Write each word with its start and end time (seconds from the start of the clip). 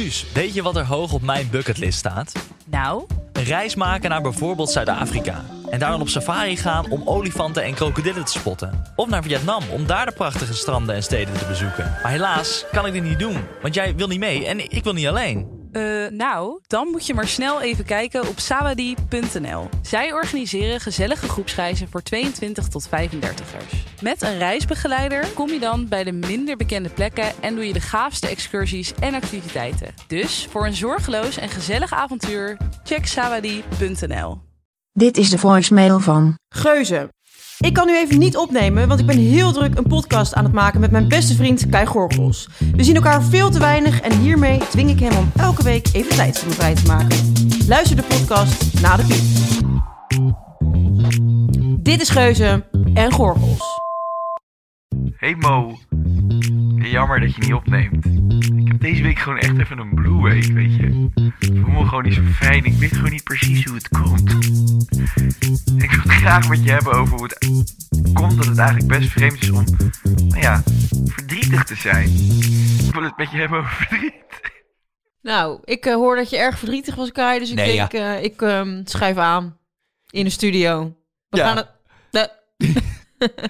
Suus, 0.00 0.26
weet 0.32 0.54
je 0.54 0.62
wat 0.62 0.76
er 0.76 0.86
hoog 0.86 1.12
op 1.12 1.22
mijn 1.22 1.48
bucketlist 1.50 1.98
staat? 1.98 2.32
Nou, 2.66 3.04
Een 3.32 3.44
reis 3.44 3.74
maken 3.74 4.10
naar 4.10 4.22
bijvoorbeeld 4.22 4.70
Zuid-Afrika. 4.70 5.44
En 5.70 5.78
daar 5.78 5.90
dan 5.90 6.00
op 6.00 6.08
safari 6.08 6.56
gaan 6.56 6.90
om 6.90 7.02
olifanten 7.04 7.62
en 7.62 7.74
krokodillen 7.74 8.24
te 8.24 8.32
spotten. 8.32 8.84
Of 8.96 9.08
naar 9.08 9.22
Vietnam 9.22 9.62
om 9.70 9.86
daar 9.86 10.06
de 10.06 10.12
prachtige 10.12 10.54
stranden 10.54 10.94
en 10.94 11.02
steden 11.02 11.34
te 11.34 11.46
bezoeken. 11.46 11.96
Maar 12.02 12.10
helaas 12.10 12.64
kan 12.72 12.86
ik 12.86 12.92
dit 12.92 13.02
niet 13.02 13.18
doen, 13.18 13.36
want 13.62 13.74
jij 13.74 13.94
wil 13.94 14.06
niet 14.06 14.18
mee 14.18 14.46
en 14.46 14.70
ik 14.70 14.84
wil 14.84 14.92
niet 14.92 15.06
alleen. 15.06 15.59
Eh, 15.72 16.06
nou, 16.10 16.60
dan 16.66 16.88
moet 16.88 17.06
je 17.06 17.14
maar 17.14 17.28
snel 17.28 17.60
even 17.60 17.84
kijken 17.84 18.28
op 18.28 18.38
sawadie.nl. 18.38 19.68
Zij 19.82 20.12
organiseren 20.12 20.80
gezellige 20.80 21.28
groepsreizen 21.28 21.88
voor 21.88 22.02
22 22.02 22.68
tot 22.68 22.88
35ers. 22.88 24.02
Met 24.02 24.22
een 24.22 24.38
reisbegeleider 24.38 25.26
kom 25.34 25.48
je 25.48 25.58
dan 25.58 25.88
bij 25.88 26.04
de 26.04 26.12
minder 26.12 26.56
bekende 26.56 26.88
plekken 26.88 27.32
en 27.40 27.54
doe 27.54 27.66
je 27.66 27.72
de 27.72 27.80
gaafste 27.80 28.28
excursies 28.28 28.94
en 29.00 29.14
activiteiten. 29.14 29.94
Dus 30.06 30.46
voor 30.50 30.66
een 30.66 30.74
zorgeloos 30.74 31.36
en 31.36 31.48
gezellig 31.48 31.92
avontuur, 31.92 32.56
check 32.84 33.06
sawadie.nl. 33.06 34.38
Dit 34.92 35.16
is 35.16 35.30
de 35.30 35.38
voicemail 35.38 36.00
van. 36.00 36.34
Geuze. 36.48 37.08
Ik 37.60 37.72
kan 37.72 37.86
nu 37.86 37.96
even 37.96 38.18
niet 38.18 38.36
opnemen, 38.36 38.88
want 38.88 39.00
ik 39.00 39.06
ben 39.06 39.18
heel 39.18 39.52
druk 39.52 39.78
een 39.78 39.86
podcast 39.86 40.34
aan 40.34 40.44
het 40.44 40.52
maken 40.52 40.80
met 40.80 40.90
mijn 40.90 41.08
beste 41.08 41.34
vriend 41.34 41.68
Kai 41.68 41.86
Gorgels. 41.86 42.48
We 42.76 42.84
zien 42.84 42.94
elkaar 42.94 43.22
veel 43.22 43.50
te 43.50 43.58
weinig 43.58 44.00
en 44.00 44.18
hiermee 44.18 44.58
dwing 44.58 44.90
ik 44.90 45.00
hem 45.00 45.16
om 45.16 45.32
elke 45.36 45.62
week 45.62 45.88
even 45.92 46.16
tijd 46.16 46.38
voor 46.38 46.48
me 46.48 46.54
vrij 46.54 46.74
te 46.74 46.86
maken. 46.86 47.32
Luister 47.68 47.96
de 47.96 48.02
podcast 48.02 48.80
na 48.82 48.96
de 48.96 49.04
piep. 49.06 49.22
Dit 51.82 52.00
is 52.00 52.08
Geuze 52.08 52.64
en 52.94 53.12
Gorgels. 53.12 53.80
Hey 55.16 55.34
Mo, 55.34 55.78
jammer 56.90 57.20
dat 57.20 57.34
je 57.34 57.40
niet 57.40 57.52
opneemt. 57.54 58.04
Ik 58.56 58.68
heb 58.68 58.80
deze 58.80 59.02
week 59.02 59.18
gewoon 59.18 59.38
echt 59.38 59.58
even 59.58 59.78
een 59.78 59.94
blue 59.94 60.22
week, 60.22 60.44
weet 60.46 60.74
je. 60.76 61.08
Ik 61.38 61.60
voel 61.64 61.70
me 61.80 61.84
gewoon 61.84 62.02
niet 62.04 62.14
zo 62.14 62.22
fijn, 62.22 62.64
ik 62.64 62.72
weet 62.72 62.92
gewoon 62.92 63.10
niet 63.10 63.24
precies 63.24 63.64
hoe 63.64 63.74
het 63.74 63.88
komt. 63.88 64.30
Ik 65.82 65.90
wil 65.90 66.02
het 66.02 66.12
graag 66.12 66.48
met 66.48 66.64
je 66.64 66.70
hebben 66.70 66.92
over 66.92 67.16
hoe 67.16 67.22
het 67.26 67.38
komt 68.12 68.36
dat 68.36 68.46
het 68.46 68.58
eigenlijk 68.58 68.88
best 68.88 69.08
vreemd 69.10 69.42
is 69.42 69.50
om, 69.50 69.64
nou 70.28 70.40
ja, 70.40 70.62
verdrietig 71.04 71.64
te 71.64 71.74
zijn. 71.74 72.08
Ik 72.86 72.92
wil 72.94 73.02
het 73.02 73.16
met 73.16 73.30
je 73.30 73.36
hebben 73.36 73.58
over 73.58 73.70
verdriet. 73.70 74.14
Nou, 75.22 75.60
ik 75.64 75.86
eh, 75.86 75.94
hoor 75.94 76.16
dat 76.16 76.30
je 76.30 76.36
erg 76.38 76.58
verdrietig 76.58 76.94
was, 76.94 77.12
Kai, 77.12 77.38
dus 77.38 77.50
ik 77.50 77.56
Nee, 77.56 77.76
denk, 77.76 77.92
eh, 77.92 78.22
ik 78.22 78.42
ehm, 78.42 78.80
schrijf 78.84 79.16
aan 79.16 79.58
in 80.10 80.24
de 80.24 80.30
studio. 80.30 80.96
We 81.28 81.36
Ja. 81.36 81.46
gaan 81.46 81.56
het... 81.56 81.68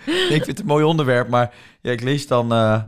Nee, 0.07 0.27
ik 0.29 0.45
vind 0.45 0.47
het 0.47 0.59
een 0.61 0.67
mooi 0.67 0.85
onderwerp, 0.85 1.29
maar 1.29 1.55
ja, 1.81 1.91
ik 1.93 2.01
lees 2.01 2.27
dan 2.27 2.53
eh, 2.53 2.83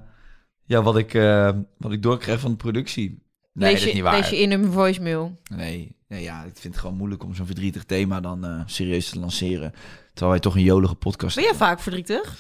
ja, 0.73 0.83
wat, 0.83 0.97
ik, 0.97 1.15
eh, 1.15 1.51
wat 1.79 1.93
ik 1.93 2.03
doorkrijg 2.03 2.41
van 2.41 2.51
de 2.51 2.57
productie. 2.57 3.09
Nee, 3.53 3.71
lees, 3.71 3.73
dat 3.73 3.81
is 3.83 3.89
je, 3.89 3.95
niet 3.95 4.03
waar. 4.03 4.21
lees 4.21 4.29
je 4.31 4.41
in 4.41 4.53
een 4.53 4.73
voicemail. 4.73 5.41
Nee, 5.57 5.97
nee, 6.09 6.23
ja, 6.23 6.39
ik 6.45 6.57
vind 6.57 6.75
het 6.75 6.83
gewoon 6.83 6.97
moeilijk 6.97 7.25
om 7.25 7.35
zo'n 7.35 7.47
verdrietig 7.47 7.85
thema 7.85 8.21
dan 8.21 8.45
eh, 8.45 8.61
serieus 8.67 9.09
te 9.11 9.19
lanceren. 9.19 9.73
Terwijl 10.11 10.31
wij 10.31 10.41
toch 10.41 10.55
een 10.55 10.63
jolige 10.63 10.95
podcast 10.95 11.35
Ben 11.35 11.45
jij 11.45 11.53
hebben. 11.53 11.69
vaak 11.69 11.81
verdrietig? 11.81 12.37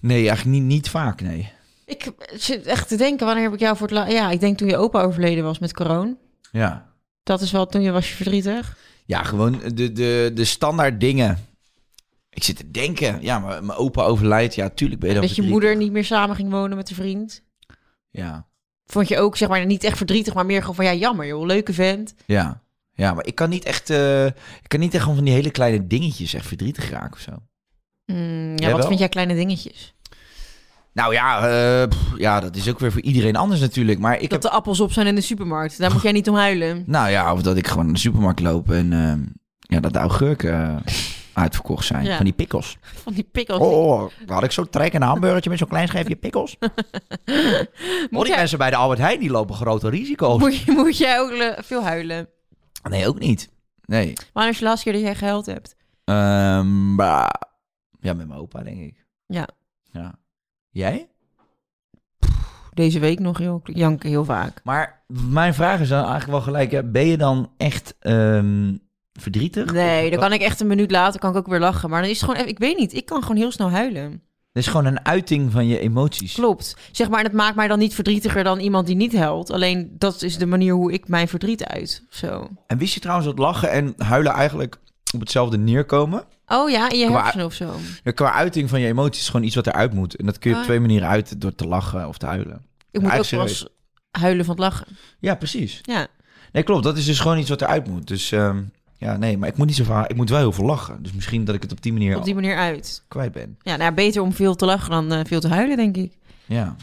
Nee, 0.00 0.28
eigenlijk 0.28 0.56
niet, 0.58 0.62
niet 0.66 0.88
vaak, 0.90 1.20
nee. 1.20 1.52
Ik 1.86 2.12
zit 2.34 2.66
echt 2.66 2.88
te 2.88 2.96
denken, 2.96 3.26
wanneer 3.26 3.44
heb 3.44 3.52
ik 3.54 3.60
jou 3.60 3.76
voor 3.76 3.86
het 3.86 3.96
laatst... 3.96 4.12
Ja, 4.12 4.30
ik 4.30 4.40
denk 4.40 4.58
toen 4.58 4.68
je 4.68 4.76
opa 4.76 5.02
overleden 5.02 5.44
was 5.44 5.58
met 5.58 5.72
corona. 5.72 6.14
Ja, 6.52 6.92
Dat 7.22 7.40
is 7.40 7.50
wel, 7.52 7.66
toen 7.66 7.82
je 7.82 7.90
was 7.90 8.08
je 8.08 8.14
verdrietig. 8.14 8.76
ja 9.06 9.22
gewoon 9.22 9.60
de, 9.74 9.92
de, 9.92 10.30
de 10.34 10.44
standaard 10.44 11.00
dingen. 11.00 11.38
Ik 12.34 12.42
zit 12.42 12.56
te 12.56 12.70
denken, 12.70 13.22
ja, 13.22 13.38
maar 13.38 13.64
mijn 13.64 13.78
opa 13.78 14.02
overlijdt. 14.02 14.54
Ja, 14.54 14.68
tuurlijk 14.68 15.00
ben 15.00 15.08
je 15.08 15.14
dan 15.14 15.26
dat 15.26 15.36
je 15.36 15.42
moeder 15.42 15.76
niet 15.76 15.92
meer 15.92 16.04
samen 16.04 16.36
ging 16.36 16.50
wonen 16.50 16.76
met 16.76 16.90
een 16.90 16.96
vriend. 16.96 17.42
Ja, 18.10 18.46
Vond 18.86 19.08
je 19.08 19.18
ook, 19.18 19.36
zeg 19.36 19.48
maar, 19.48 19.66
niet 19.66 19.84
echt 19.84 19.96
verdrietig, 19.96 20.34
maar 20.34 20.46
meer 20.46 20.60
gewoon 20.60 20.74
van, 20.74 20.84
ja, 20.84 20.94
jammer 20.94 21.26
joh, 21.26 21.46
leuke 21.46 21.72
vent. 21.72 22.14
ja. 22.26 22.60
Ja, 22.94 23.14
maar 23.14 23.26
ik 23.26 23.34
kan 23.34 23.50
niet 23.50 23.64
echt, 23.64 23.90
eh, 23.90 24.26
ik 24.26 24.68
kan 24.68 24.80
niet 24.80 24.92
echt 24.92 25.02
gewoon 25.02 25.16
van 25.16 25.24
die 25.24 25.34
hele 25.34 25.50
kleine 25.50 25.86
dingetjes 25.86 26.34
echt 26.34 26.46
verdrietig 26.46 26.90
raken 26.90 27.12
of 27.12 27.18
zo. 27.18 27.30
Mm, 28.06 28.58
ja, 28.58 28.70
wat 28.70 28.78
wel? 28.78 28.86
vind 28.86 28.98
jij 28.98 29.08
kleine 29.08 29.34
dingetjes? 29.34 29.94
Nou 30.92 31.12
ja, 31.12 31.48
eh, 31.48 31.88
pff, 31.88 32.18
ja, 32.18 32.40
dat 32.40 32.56
is 32.56 32.68
ook 32.68 32.78
weer 32.78 32.92
voor 32.92 33.00
iedereen 33.00 33.36
anders 33.36 33.60
natuurlijk. 33.60 33.98
Maar 33.98 34.14
ik 34.14 34.20
Dat 34.20 34.30
heb, 34.30 34.40
de 34.40 34.50
appels 34.50 34.80
op 34.80 34.92
zijn 34.92 35.06
in 35.06 35.14
de 35.14 35.20
supermarkt. 35.20 35.78
Daar 35.78 35.92
moet 35.92 36.02
jij 36.02 36.12
niet 36.12 36.28
om 36.28 36.34
huilen. 36.34 36.82
nou 36.86 37.10
ja, 37.10 37.32
of 37.32 37.42
dat 37.42 37.56
ik 37.56 37.66
gewoon 37.66 37.84
naar 37.84 37.94
de 37.94 38.00
supermarkt 38.00 38.40
loop 38.40 38.70
en 38.70 38.92
eh, 38.92 39.12
ja, 39.58 39.80
dat 39.80 39.92
de 39.92 39.98
augurken 39.98 40.82
uitverkocht 41.32 41.86
zijn. 41.86 42.04
Ja. 42.04 42.16
Van 42.16 42.24
die 42.24 42.34
pikkels. 42.34 42.78
Van 42.82 43.12
die 43.12 43.28
pikkels. 43.32 43.58
Oh, 43.60 44.02
oh, 44.02 44.10
had 44.26 44.42
ik 44.42 44.50
zo 44.52 44.64
trek 44.64 44.92
een 44.94 45.02
hamburgertje 45.02 45.50
met 45.50 45.58
zo'n 45.58 45.68
klein 45.68 45.88
schijfje 45.88 46.16
pikkels. 46.16 46.56
Oh, 46.60 46.68
moet, 48.10 48.20
die 48.20 48.26
jij, 48.26 48.36
mensen 48.36 48.58
bij 48.58 48.70
de 48.70 48.76
Albert 48.76 49.00
Heijn 49.00 49.20
die 49.20 49.30
lopen 49.30 49.54
grote 49.54 49.88
risico's. 49.88 50.38
moet, 50.38 50.56
je- 50.58 50.72
moet 50.72 50.98
jij 50.98 51.20
ook 51.20 51.54
veel 51.64 51.82
huilen? 51.82 52.28
Nee, 52.90 53.08
ook 53.08 53.18
niet. 53.18 53.50
Nee. 53.84 54.12
Wanneer 54.32 54.52
is 54.52 54.58
de 54.58 54.64
laatste 54.64 54.84
keer 54.84 54.92
dat 54.92 55.02
jij 55.02 55.14
gehuild 55.14 55.46
hebt? 55.46 55.76
Ehm, 56.04 56.96
bah, 56.96 57.28
ja, 58.00 58.12
met 58.12 58.28
mijn 58.28 58.40
opa, 58.40 58.62
denk 58.62 58.80
ik. 58.80 59.04
Ja. 59.26 59.48
Ja. 59.92 60.14
Jij? 60.70 61.08
Deze 62.74 62.98
week 62.98 63.18
nog, 63.18 63.38
joh. 63.38 63.60
Ik 63.64 63.76
jank 63.76 64.02
heel 64.02 64.24
vaak. 64.24 64.60
Maar 64.64 65.02
mijn 65.30 65.54
vraag 65.54 65.80
is 65.80 65.88
dan 65.88 65.98
eigenlijk 65.98 66.30
wel 66.30 66.40
gelijk. 66.40 66.70
hè, 66.70 66.84
Ben 66.84 67.06
je 67.06 67.16
dan 67.16 67.52
echt 67.56 67.96
ehm, 67.98 68.76
verdrietig? 69.20 69.72
Nee, 69.72 70.10
dan 70.10 70.18
kan 70.20 70.32
ik 70.32 70.40
echt 70.40 70.60
een 70.60 70.66
minuut 70.66 70.90
later 70.90 71.20
kan 71.20 71.30
ik 71.30 71.36
ook 71.36 71.46
weer 71.46 71.58
lachen. 71.60 71.90
Maar 71.90 72.00
dan 72.02 72.10
is 72.10 72.20
het 72.20 72.30
gewoon, 72.30 72.48
ik 72.48 72.58
weet 72.58 72.76
niet, 72.76 72.94
ik 72.94 73.04
kan 73.06 73.22
gewoon 73.22 73.36
heel 73.36 73.52
snel 73.52 73.70
huilen. 73.70 74.02
Het 74.52 74.62
is 74.62 74.66
gewoon 74.70 74.86
een 74.86 75.04
uiting 75.06 75.52
van 75.52 75.66
je 75.66 75.78
emoties. 75.78 76.34
Klopt. 76.34 76.76
Zeg 76.92 77.08
maar, 77.08 77.18
en 77.18 77.24
het 77.24 77.34
maakt 77.34 77.56
mij 77.56 77.68
dan 77.68 77.78
niet 77.78 77.94
verdrietiger 77.94 78.44
dan 78.44 78.58
iemand 78.60 78.86
die 78.86 78.96
niet 78.96 79.16
huilt. 79.16 79.50
Alleen 79.50 79.94
dat 79.98 80.22
is 80.22 80.36
de 80.38 80.46
manier 80.46 80.72
hoe 80.74 80.92
ik 80.92 81.08
mijn 81.08 81.28
verdriet 81.28 81.64
uit. 81.64 82.04
Zo. 82.10 82.48
En 82.66 82.78
wist 82.78 82.94
je 82.94 83.00
trouwens 83.00 83.26
dat 83.28 83.38
lachen 83.38 83.70
en 83.70 83.94
huilen 83.96 84.32
eigenlijk 84.32 84.78
op 85.14 85.20
hetzelfde 85.20 85.58
neerkomen? 85.58 86.24
Oh 86.46 86.70
ja, 86.70 86.90
in 86.90 86.98
je 86.98 87.06
Qua- 87.06 87.22
hersenen 87.22 87.46
of 87.46 87.52
zo. 87.54 87.72
Ja, 88.04 88.10
qua 88.10 88.32
uiting 88.32 88.68
van 88.68 88.80
je 88.80 88.86
emoties 88.86 89.20
is 89.22 89.28
gewoon 89.28 89.46
iets 89.46 89.54
wat 89.54 89.66
eruit 89.66 89.92
moet. 89.94 90.14
En 90.16 90.26
dat 90.26 90.38
kun 90.38 90.50
je 90.50 90.56
op 90.56 90.62
Ah. 90.62 90.68
twee 90.68 90.80
manieren 90.80 91.08
uiten 91.08 91.38
door 91.38 91.54
te 91.54 91.66
lachen 91.66 92.08
of 92.08 92.18
te 92.18 92.26
huilen. 92.26 92.64
Ik 92.90 93.00
moet 93.00 93.12
ook 93.12 93.30
eens 93.30 93.66
huilen 94.10 94.44
van 94.44 94.54
het 94.54 94.64
lachen. 94.64 94.86
Ja, 95.18 95.34
precies. 95.34 95.78
Ja. 95.82 96.06
Nee, 96.52 96.62
klopt. 96.62 96.84
Dat 96.84 96.96
is 96.96 97.04
dus 97.04 97.20
gewoon 97.20 97.38
iets 97.38 97.48
wat 97.48 97.62
eruit 97.62 97.86
moet. 97.88 98.06
Dus 98.08 98.32
ehm, 98.32 98.62
ja, 99.02 99.16
nee, 99.16 99.38
maar 99.38 99.48
ik 99.48 99.56
moet 99.56 99.66
niet 99.66 99.76
zo 99.76 99.84
vaak. 99.84 100.10
Ik 100.10 100.16
moet 100.16 100.28
wel 100.30 100.38
heel 100.38 100.52
veel 100.52 100.64
lachen. 100.64 101.02
Dus 101.02 101.12
misschien 101.12 101.44
dat 101.44 101.54
ik 101.54 101.62
het 101.62 101.72
op 101.72 101.82
die 101.82 101.92
manier 101.92 102.16
Op 102.16 102.24
die 102.24 102.34
manier 102.34 102.56
uit. 102.56 103.04
kwijt 103.08 103.32
ben. 103.32 103.58
Ja, 103.62 103.76
nou, 103.76 103.92
beter 103.94 104.22
om 104.22 104.32
veel 104.32 104.54
te 104.54 104.64
lachen 104.64 104.90
dan 104.90 105.12
eh, 105.12 105.20
veel 105.24 105.40
te 105.40 105.48
huilen, 105.48 105.76
denk 105.76 105.96
ik. 105.96 106.16
Ja. 106.46 106.76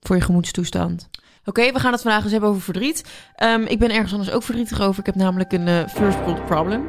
Voor 0.00 0.16
je 0.16 0.22
gemoedstoestand. 0.22 1.08
Oké, 1.44 1.72
we 1.72 1.78
gaan 1.78 1.92
het 1.92 2.02
vandaag 2.02 2.22
eens 2.22 2.32
hebben 2.32 2.50
over 2.50 2.62
verdriet. 2.62 3.04
Ehm, 3.34 3.62
ik 3.62 3.78
ben 3.78 3.90
ergens 3.90 4.12
anders 4.12 4.30
ook 4.30 4.42
verdrietig 4.42 4.80
over. 4.80 5.00
Ik 5.00 5.06
heb 5.06 5.14
namelijk 5.14 5.52
een 5.52 5.68
eh, 5.68 5.88
first 5.88 6.18
world 6.24 6.44
problem. 6.46 6.84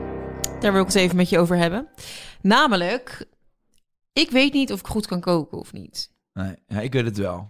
Daar 0.60 0.72
wil 0.72 0.82
ik 0.82 0.88
het 0.88 0.96
even 0.96 1.16
met 1.16 1.30
je 1.30 1.40
over 1.40 1.58
hebben. 1.58 1.88
Namelijk, 2.42 3.26
ik 4.14 4.30
weet 4.32 4.54
niet 4.54 4.72
of 4.72 4.80
ik 4.80 4.88
goed 4.88 5.06
kan 5.08 5.20
koken 5.20 5.58
of 5.58 5.74
niet. 5.74 6.10
Nee, 6.34 6.56
ja, 6.68 6.80
ik 6.80 6.94
weet 6.94 7.06
het 7.06 7.18
wel. 7.18 7.50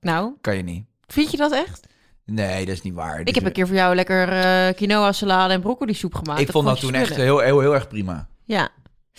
Nou, 0.00 0.32
Kan 0.40 0.56
je 0.56 0.62
niet. 0.62 0.84
vind 1.06 1.30
je 1.30 1.36
dat 1.36 1.52
echt? 1.52 1.86
Nee, 2.30 2.66
dat 2.66 2.74
is 2.74 2.82
niet 2.82 2.94
waar. 2.94 3.20
Ik 3.24 3.34
heb 3.34 3.44
een 3.44 3.52
keer 3.52 3.66
voor 3.66 3.76
jou 3.76 3.94
lekker 3.94 4.28
eh, 4.28 4.74
quinoa 4.74 5.12
salade 5.12 5.52
en 5.52 5.60
broccoli 5.60 5.94
soep 5.94 6.14
gemaakt. 6.14 6.40
Ik 6.40 6.50
vond 6.50 6.66
dat 6.66 6.80
toen 6.80 6.94
echt 6.94 7.16
heel, 7.16 7.38
heel, 7.38 7.60
heel 7.60 7.74
erg 7.74 7.88
prima. 7.88 8.28
Ja. 8.44 8.68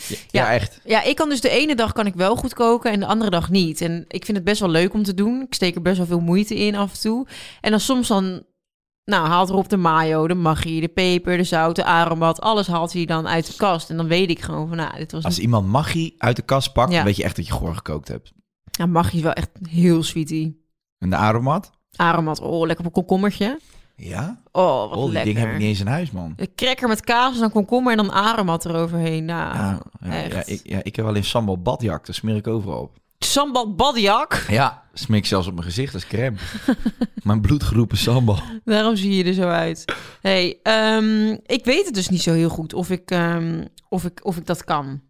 Ja, 0.08 0.18
ja, 0.32 0.54
echt. 0.54 0.80
ja, 0.84 1.04
ik 1.04 1.16
kan 1.16 1.30
dus 1.30 1.42
de 1.42 1.50
ene 1.50 1.76
dag 1.76 1.92
kan 1.94 2.06
ik 2.06 2.14
wel 2.16 2.36
goed 2.36 2.54
koken 2.54 2.92
en 2.92 3.00
de 3.00 3.06
andere 3.06 3.30
dag 3.32 3.50
niet. 3.50 3.82
En 3.82 4.06
ik 4.08 4.26
vind 4.26 4.38
het 4.38 4.46
best 4.46 4.60
wel 4.60 4.70
leuk 4.70 4.94
om 4.94 5.04
te 5.04 5.14
doen. 5.14 5.42
Ik 5.42 5.54
steek 5.54 5.76
er 5.76 5.82
best 5.82 5.98
wel 5.98 6.06
veel 6.06 6.20
moeite 6.20 6.56
in 6.56 6.76
af 6.76 6.94
en 6.94 7.00
toe. 7.00 7.28
En 7.62 7.72
dan 7.72 7.80
soms 7.80 8.08
dan, 8.08 8.44
nou, 9.06 9.28
haalt 9.28 9.50
erop 9.50 9.70
de 9.70 9.78
mayo, 9.78 10.28
de 10.28 10.34
maggi, 10.34 10.80
de 10.80 10.88
peper, 10.88 11.38
de 11.38 11.44
zout, 11.44 11.76
de 11.76 11.84
aromat. 11.84 12.42
Alles 12.42 12.68
haalt 12.68 12.94
hij 12.94 13.06
dan 13.06 13.28
uit 13.28 13.48
de 13.48 13.54
kast. 13.58 13.90
En 13.90 13.98
dan 13.98 14.08
weet 14.08 14.30
ik 14.30 14.42
gewoon 14.42 14.68
van, 14.68 14.78
nou, 14.78 14.98
dit 14.98 15.12
was... 15.12 15.24
Als 15.24 15.36
Een... 15.38 15.42
iemand 15.42 15.68
maggi 15.68 16.16
uit 16.18 16.36
de 16.36 16.42
kast 16.42 16.74
pakt, 16.74 16.90
Ja. 16.90 16.96
dan 16.96 17.06
weet 17.06 17.16
je 17.16 17.24
echt 17.24 17.36
dat 17.36 17.48
je 17.48 17.54
goor 17.54 17.76
gekookt 17.76 18.08
hebt. 18.08 18.32
Ja, 18.72 18.86
maggi 18.86 19.18
is 19.18 19.24
wel 19.24 19.34
echt 19.34 19.50
heel 19.70 20.04
sweetie. 20.04 20.66
En 20.98 21.10
de 21.10 21.16
aromat? 21.16 21.72
Aromat, 21.96 22.40
oh, 22.42 22.60
lekker 22.68 22.80
op 22.80 22.86
een 22.86 22.92
komkommertje. 22.92 23.60
Ja? 23.96 24.42
Oh, 24.52 24.90
wat 24.90 24.98
Oh, 24.98 25.04
die 25.04 25.12
lekker. 25.14 25.24
dingen 25.34 25.42
heb 25.42 25.52
ik 25.52 25.58
niet 25.60 25.68
eens 25.68 25.80
in 25.80 25.88
huis, 25.88 26.12
man. 26.12 26.34
Een 26.36 26.56
cracker 26.56 26.88
met 26.88 27.02
kaas 27.02 27.34
en 27.34 27.40
dan 27.40 27.52
komkommer 27.52 27.92
en 27.92 27.98
dan 27.98 28.12
aromat 28.12 28.66
eroverheen. 28.66 29.26
Nou, 29.26 29.56
Ja, 29.56 29.80
ja, 30.02 30.14
ja, 30.14 30.44
ik, 30.46 30.60
ja, 30.64 30.80
ik 30.84 30.96
heb 30.96 31.06
wel 31.06 31.16
in 31.16 31.24
sambal 31.24 31.62
badjak, 31.62 32.06
dat 32.06 32.16
smeer 32.16 32.36
ik 32.36 32.48
overal 32.48 32.82
op. 32.82 32.98
Sambal 33.20 33.76
badjak. 33.76 34.46
Ja, 34.50 34.84
smeek 34.94 35.26
zelfs 35.26 35.48
op 35.48 35.54
mijn 35.54 35.66
gezicht 35.66 35.94
als 35.94 36.06
crème. 36.08 36.38
mijn 37.24 37.42
bloedgroepen 37.42 37.98
sambal. 37.98 38.40
Daarom 38.64 38.96
zie 38.96 39.16
je 39.16 39.24
er 39.24 39.34
zo 39.34 39.48
uit. 39.48 39.86
hey, 40.22 40.60
ehm, 40.64 41.38
ik 41.46 41.66
weet 41.66 41.86
het 41.86 41.94
dus 41.94 42.10
niet 42.10 42.22
zo 42.22 42.34
heel 42.34 42.50
goed 42.50 42.74
of 42.74 42.90
ik, 42.90 43.12
ehm, 43.12 43.66
of 43.90 44.04
ik, 44.06 44.20
of 44.26 44.38
ik 44.38 44.46
dat 44.46 44.64
kan. 44.64 45.02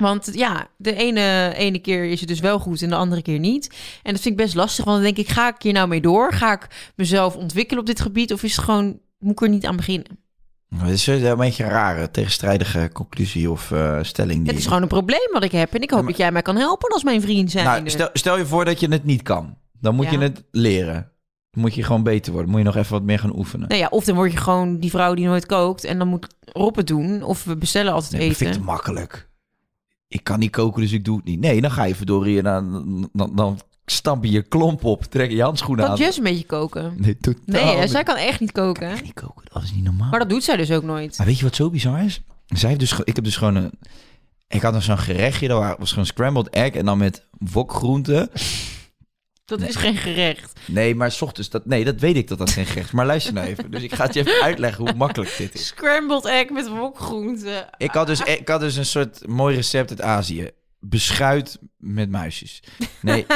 Want 0.00 0.30
ja, 0.32 0.68
de 0.76 0.94
ene, 0.94 1.52
ene 1.56 1.78
keer 1.78 2.04
is 2.04 2.20
het 2.20 2.28
dus 2.28 2.40
wel 2.40 2.58
goed 2.58 2.82
en 2.82 2.88
de 2.88 2.94
andere 2.96 3.22
keer 3.22 3.38
niet. 3.38 3.66
En 4.02 4.12
dat 4.12 4.22
vind 4.22 4.38
ik 4.38 4.44
best 4.44 4.54
lastig, 4.54 4.84
want 4.84 4.96
dan 4.96 5.14
denk 5.14 5.28
ik, 5.28 5.28
ga 5.34 5.48
ik 5.48 5.62
hier 5.62 5.72
nou 5.72 5.88
mee 5.88 6.00
door? 6.00 6.32
Ga 6.32 6.52
ik 6.52 6.92
mezelf 6.96 7.36
ontwikkelen 7.36 7.80
op 7.80 7.86
dit 7.86 8.00
gebied? 8.00 8.32
Of 8.32 8.42
is 8.42 8.56
het 8.56 8.64
gewoon, 8.64 8.98
moet 9.18 9.32
ik 9.32 9.40
er 9.40 9.48
niet 9.48 9.66
aan 9.66 9.76
beginnen? 9.76 10.18
Het 10.76 10.90
is 10.90 11.06
een 11.06 11.36
beetje 11.36 11.64
een 11.64 11.70
rare, 11.70 12.10
tegenstrijdige 12.10 12.90
conclusie 12.92 13.50
of 13.50 13.70
eh, 13.72 13.98
stelling. 14.02 14.38
Die 14.40 14.48
Het 14.48 14.58
is 14.58 14.66
gewoon 14.66 14.82
een 14.82 14.88
probleem 14.88 15.28
wat 15.32 15.42
ik 15.44 15.52
heb. 15.52 15.74
En 15.74 15.82
ik 15.82 15.90
hoop 15.90 16.06
dat 16.06 16.16
jij 16.16 16.32
mij 16.32 16.42
kan 16.42 16.56
helpen 16.56 16.92
als 16.92 17.02
mijn 17.04 17.20
vriend 17.20 17.50
zijn. 17.50 17.64
Nou, 17.64 17.90
stel, 17.90 18.08
stel 18.12 18.38
je 18.38 18.46
voor 18.46 18.64
dat 18.64 18.80
je 18.80 18.88
het 18.88 19.04
niet 19.04 19.22
kan. 19.22 19.56
Dan 19.80 19.94
moet 19.94 20.04
Ja. 20.04 20.10
je 20.10 20.18
het 20.18 20.42
leren. 20.50 21.12
Dan 21.50 21.62
moet 21.62 21.74
je 21.74 21.82
gewoon 21.82 22.02
beter 22.02 22.32
worden. 22.32 22.50
Moet 22.50 22.58
je 22.60 22.66
nog 22.66 22.76
even 22.76 22.92
wat 22.92 23.02
meer 23.02 23.18
gaan 23.18 23.36
oefenen. 23.36 23.68
Nou 23.68 23.80
ja, 23.80 23.86
of 23.90 24.04
dan 24.04 24.14
word 24.14 24.32
je 24.32 24.38
gewoon 24.38 24.78
die 24.78 24.90
vrouw 24.90 25.14
die 25.14 25.26
nooit 25.26 25.46
kookt 25.46 25.84
en 25.84 25.98
dan 25.98 26.08
moet 26.08 26.34
Rob 26.52 26.76
het 26.76 26.86
doen. 26.86 27.22
Of 27.22 27.44
we 27.44 27.56
bestellen 27.56 27.92
altijd 27.92 28.12
Nee, 28.12 28.28
dat 28.28 28.36
vind 28.36 28.50
ik 28.50 28.56
eten. 28.56 28.66
te 28.66 28.72
makkelijk. 28.72 29.28
Ik 30.10 30.24
kan 30.24 30.38
niet 30.38 30.50
koken, 30.50 30.80
dus 30.82 30.92
ik 30.92 31.04
doe 31.04 31.16
het 31.16 31.24
niet. 31.24 31.40
Nee, 31.40 31.60
dan 31.60 31.70
ga 31.70 31.84
je 31.84 31.94
verdorie 31.94 32.42
dan, 32.42 33.08
dan, 33.12 33.36
dan 33.36 33.58
stamp 33.86 34.24
je 34.24 34.30
je 34.30 34.42
klomp 34.42 34.84
op. 34.84 35.04
Trek 35.04 35.30
je 35.30 35.42
handschoenen 35.42 35.84
Kan 35.84 35.94
aan. 35.94 36.00
Jess 36.00 36.16
een 36.18 36.22
beetje 36.24 36.44
koken? 36.44 36.94
Nee, 36.96 37.16
totaal 37.16 37.42
Nee, 37.46 37.76
hè, 37.76 37.86
zij 37.86 38.02
kan 38.02 38.16
echt 38.16 38.40
niet 38.40 38.52
koken. 38.52 38.90
Echt 38.90 39.02
niet 39.02 39.14
koken, 39.14 39.44
dat 39.52 39.62
is 39.62 39.72
niet 39.72 39.84
normaal. 39.84 40.10
Maar 40.10 40.18
dat 40.18 40.28
doet 40.30 40.44
zij 40.44 40.56
dus 40.56 40.70
ook 40.70 40.82
nooit. 40.82 41.18
Maar 41.18 41.26
weet 41.26 41.38
je 41.38 41.44
wat 41.44 41.54
zo 41.54 41.70
bizar 41.70 42.04
is? 42.04 42.20
Zij 42.46 42.68
heeft 42.68 42.80
dus, 42.80 43.00
ik 43.04 43.14
heb 43.14 43.24
dus 43.24 43.36
gewoon 43.36 43.54
een... 43.54 43.70
Ik 44.48 44.62
had 44.62 44.72
nog 44.72 44.82
zo'n 44.82 44.98
gerechtje, 44.98 45.48
dat 45.48 45.58
wa- 45.58 45.76
was 45.78 45.90
gewoon 45.90 46.06
scrambled 46.06 46.48
egg 46.48 46.70
en 46.74 46.84
dan 46.84 46.98
met 46.98 47.26
wokgroenten. 47.38 48.28
Dat 49.58 49.68
is 49.68 49.76
geen 49.76 49.96
gerecht. 49.96 50.52
Nee, 50.66 50.94
maar 50.94 51.16
ochtends, 51.20 51.48
dat, 51.50 51.66
nee, 51.66 51.84
dat 51.84 52.00
weet 52.00 52.16
ik 52.16 52.28
dat 52.28 52.38
dat 52.38 52.50
geen 52.50 52.66
gerecht 52.66 52.86
is. 52.86 52.92
Maar 52.92 53.06
luister 53.06 53.32
nou 53.32 53.46
even. 53.46 53.70
Dus 53.70 53.82
ik 53.82 53.94
ga 53.94 54.04
het 54.04 54.14
je 54.14 54.20
even 54.20 54.42
uitleggen 54.48 54.84
hoe 54.84 54.94
makkelijk 54.96 55.36
dit 55.36 55.54
is. 55.54 55.66
Scrambled 55.66 56.24
egg 56.26 56.50
met 56.50 56.68
wokgroenten. 56.68 57.66
Ik 57.76 57.90
had 57.90 58.06
dus, 58.06 58.20
ik 58.20 58.48
had 58.48 58.60
dus 58.60 58.76
een 58.76 58.86
soort 58.86 59.26
mooi 59.26 59.56
recept 59.56 59.90
uit 59.90 60.02
Azië. 60.02 60.50
Beschuit 60.80 61.58
met 61.76 62.10
muisjes. 62.10 62.62
Nee, 63.00 63.26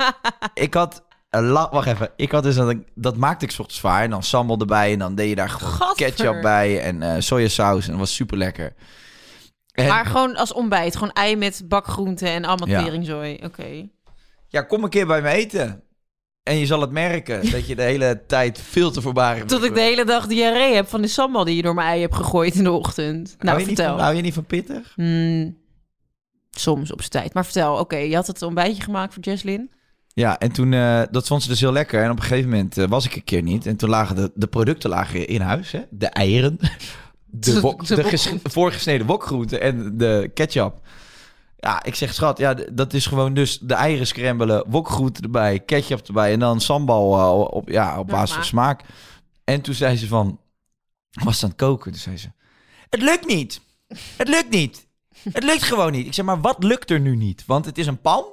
ik 0.54 0.74
had... 0.74 1.02
la- 1.30 1.68
Wacht 1.70 1.86
even. 1.86 2.10
Ik 2.16 2.30
had 2.32 2.42
dus 2.42 2.54
dat, 2.54 2.76
dat 2.94 3.16
maakte 3.16 3.44
ik 3.44 3.50
ochtends 3.50 3.80
vaar. 3.80 4.02
En 4.02 4.10
dan 4.10 4.22
sambal 4.22 4.58
erbij. 4.58 4.92
En 4.92 4.98
dan 4.98 5.14
deed 5.14 5.28
je 5.28 5.34
daar 5.34 5.50
gewoon 5.50 5.94
ketchup 5.94 6.40
bij. 6.42 6.80
En 6.80 7.02
eh 7.02 7.14
sojasaus. 7.20 7.84
En 7.84 7.90
dat 7.90 8.00
was 8.00 8.14
super 8.14 8.36
lekker. 8.38 8.74
En, 9.72 9.88
Maar 9.88 10.06
gewoon 10.06 10.36
als 10.36 10.52
ontbijt. 10.52 10.96
Gewoon 10.96 11.12
ei 11.12 11.36
met 11.36 11.62
bakgroenten 11.64 12.28
en 12.28 12.44
allemaal 12.44 12.68
Ja. 12.68 12.82
teringzooi. 12.84 13.38
Oké. 13.44 13.88
Ja, 14.52 14.62
kom 14.62 14.84
een 14.84 14.90
keer 14.90 15.06
bij 15.06 15.22
me 15.22 15.28
eten. 15.28 15.82
En 16.42 16.56
je 16.58 16.66
zal 16.66 16.80
het 16.80 16.90
merken 16.90 17.50
dat 17.50 17.66
je 17.66 17.74
de 17.76 17.82
hele 17.82 18.22
tijd 18.26 18.58
veel 18.60 18.90
te 18.90 19.00
voorbarig 19.00 19.38
bent. 19.38 19.48
Tot 19.50 19.64
ik 19.64 19.74
de 19.74 19.80
hele 19.80 20.04
dag 20.04 20.26
diarree 20.26 20.74
heb 20.74 20.88
van 20.88 21.02
de 21.02 21.08
sambal 21.08 21.44
die 21.44 21.56
je 21.56 21.62
door 21.62 21.74
mijn 21.74 21.88
ei 21.88 22.00
hebt 22.00 22.14
gegooid 22.14 22.54
in 22.54 22.64
de 22.64 22.70
ochtend. 22.70 23.34
Nou, 23.38 23.48
hou 23.48 23.58
je 23.60 23.66
Niet 23.66 23.74
vertel. 23.76 23.94
van, 23.94 24.02
hou 24.04 24.16
je 24.16 24.22
niet 24.22 24.34
van 24.34 24.44
pittig? 24.44 24.92
Hmm, 24.94 25.56
soms 26.50 26.92
op 26.92 26.98
zijn 26.98 27.10
tijd. 27.10 27.34
Maar 27.34 27.44
vertel, 27.44 27.76
oké, 27.76 27.96
je 27.96 28.14
had 28.14 28.26
het 28.26 28.42
ontbijtje 28.42 28.82
gemaakt 28.82 29.14
voor 29.14 29.22
Jesslyn. 29.22 29.70
Ja, 30.14 30.38
en 30.38 30.52
toen, 30.52 30.72
eh, 30.72 31.02
dat 31.10 31.26
vond 31.26 31.42
ze 31.42 31.48
dus 31.48 31.60
heel 31.60 31.72
lekker. 31.72 32.02
En 32.02 32.10
op 32.10 32.16
een 32.16 32.22
gegeven 32.22 32.50
moment 32.50 32.78
eh, 32.78 32.88
was 32.88 33.04
ik 33.06 33.14
een 33.14 33.24
keer 33.24 33.42
niet. 33.42 33.66
En 33.66 33.76
toen 33.76 33.88
lagen 33.88 34.16
de, 34.16 34.30
de 34.34 34.46
producten 34.46 34.90
lagen 34.90 35.26
in 35.28 35.40
huis, 35.40 35.70
hè? 35.72 35.80
De 35.90 36.06
eieren, 36.06 36.56
de, 36.60 37.52
De- 37.52 37.60
wok, 37.60 37.86
de 37.86 37.94
de, 37.94 38.40
voorgesneden 38.42 39.06
wokgroenten 39.06 39.60
en 39.60 39.96
de 39.98 40.30
ketchup. 40.34 40.80
Ja, 41.64 41.82
ik 41.82 41.94
zeg, 41.94 42.14
schat, 42.14 42.38
ja, 42.38 42.54
dat 42.72 42.92
is 42.92 43.06
gewoon 43.06 43.34
dus 43.34 43.58
de 43.58 43.74
eieren 43.74 44.06
scrambelen, 44.06 44.64
wokgroenten 44.68 45.22
erbij, 45.22 45.60
ketchup 45.60 46.06
erbij 46.06 46.32
en 46.32 46.38
dan 46.38 46.60
sambal 46.60 47.18
eh, 47.18 47.54
op, 47.54 47.68
ja, 47.68 47.98
op 47.98 48.06
basis 48.06 48.34
van 48.34 48.44
smaak. 48.44 48.82
En 49.44 49.60
toen 49.60 49.74
zei 49.74 49.96
ze 49.96 50.06
van, 50.06 50.40
was 51.10 51.38
ze 51.38 51.44
aan 51.44 51.50
het 51.50 51.58
koken? 51.58 51.92
Toen 51.92 52.00
zei 52.00 52.16
ze, 52.16 52.30
het 52.88 53.02
lukt 53.02 53.26
niet. 53.26 53.60
Het 54.16 54.28
lukt 54.28 54.50
niet. 54.50 54.86
Het 55.32 55.42
lukt 55.42 55.62
gewoon 55.62 55.92
niet. 55.92 56.06
Ik 56.06 56.14
zeg, 56.14 56.24
maar 56.24 56.40
wat 56.40 56.64
lukt 56.64 56.90
er 56.90 57.00
nu 57.00 57.16
niet? 57.16 57.44
Want 57.46 57.64
het 57.64 57.78
is 57.78 57.86
een 57.86 58.00
pan. 58.00 58.24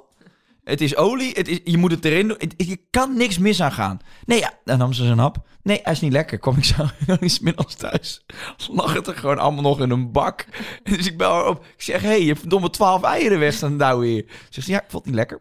Het 0.64 0.80
is 0.80 0.96
olie. 0.96 1.32
Het 1.32 1.48
is, 1.48 1.60
je 1.64 1.76
moet 1.78 1.90
het 1.90 2.04
erin 2.04 2.28
doen. 2.28 2.36
Het- 2.38 2.54
je 2.56 2.80
kan 2.90 3.16
niks 3.16 3.38
mis 3.38 3.62
aan 3.62 3.72
gaan. 3.72 3.98
Nee, 4.24 4.38
ja. 4.38 4.52
Dan 4.64 4.78
nam 4.78 4.92
ze 4.92 5.04
zijn 5.04 5.18
hap. 5.18 5.36
Nee, 5.62 5.80
hij 5.82 5.92
is 5.92 6.00
niet 6.00 6.12
lekker. 6.12 6.38
Kom 6.38 6.56
ik 6.56 6.64
zo 6.64 6.86
middags 7.44 7.74
thuis. 7.74 8.24
Lag 8.70 8.92
het 8.92 9.06
er 9.06 9.14
gewoon 9.16 9.38
allemaal 9.38 9.62
nog 9.62 9.80
in 9.80 9.90
een 9.90 10.12
bak. 10.12 10.46
Dus 10.82 11.06
ik 11.06 11.16
bel 11.18 11.32
haar 11.32 11.46
op. 11.48 11.64
Ik 11.76 11.82
zeg, 11.82 12.00
hé, 12.00 12.08
hey, 12.08 12.20
je 12.20 12.26
hebt 12.26 12.38
verdomme 12.40 12.70
twaalf 12.70 13.02
eieren 13.02 13.38
weg 13.38 13.54
staan 13.54 13.78
douwen 13.78 14.06
hier. 14.08 14.24
Zegt 14.50 14.66
ze, 14.66 14.72
ja, 14.72 14.78
ik 14.82 14.90
vond 14.90 15.04
het 15.04 15.14
niet 15.14 15.28
lekker. 15.28 15.38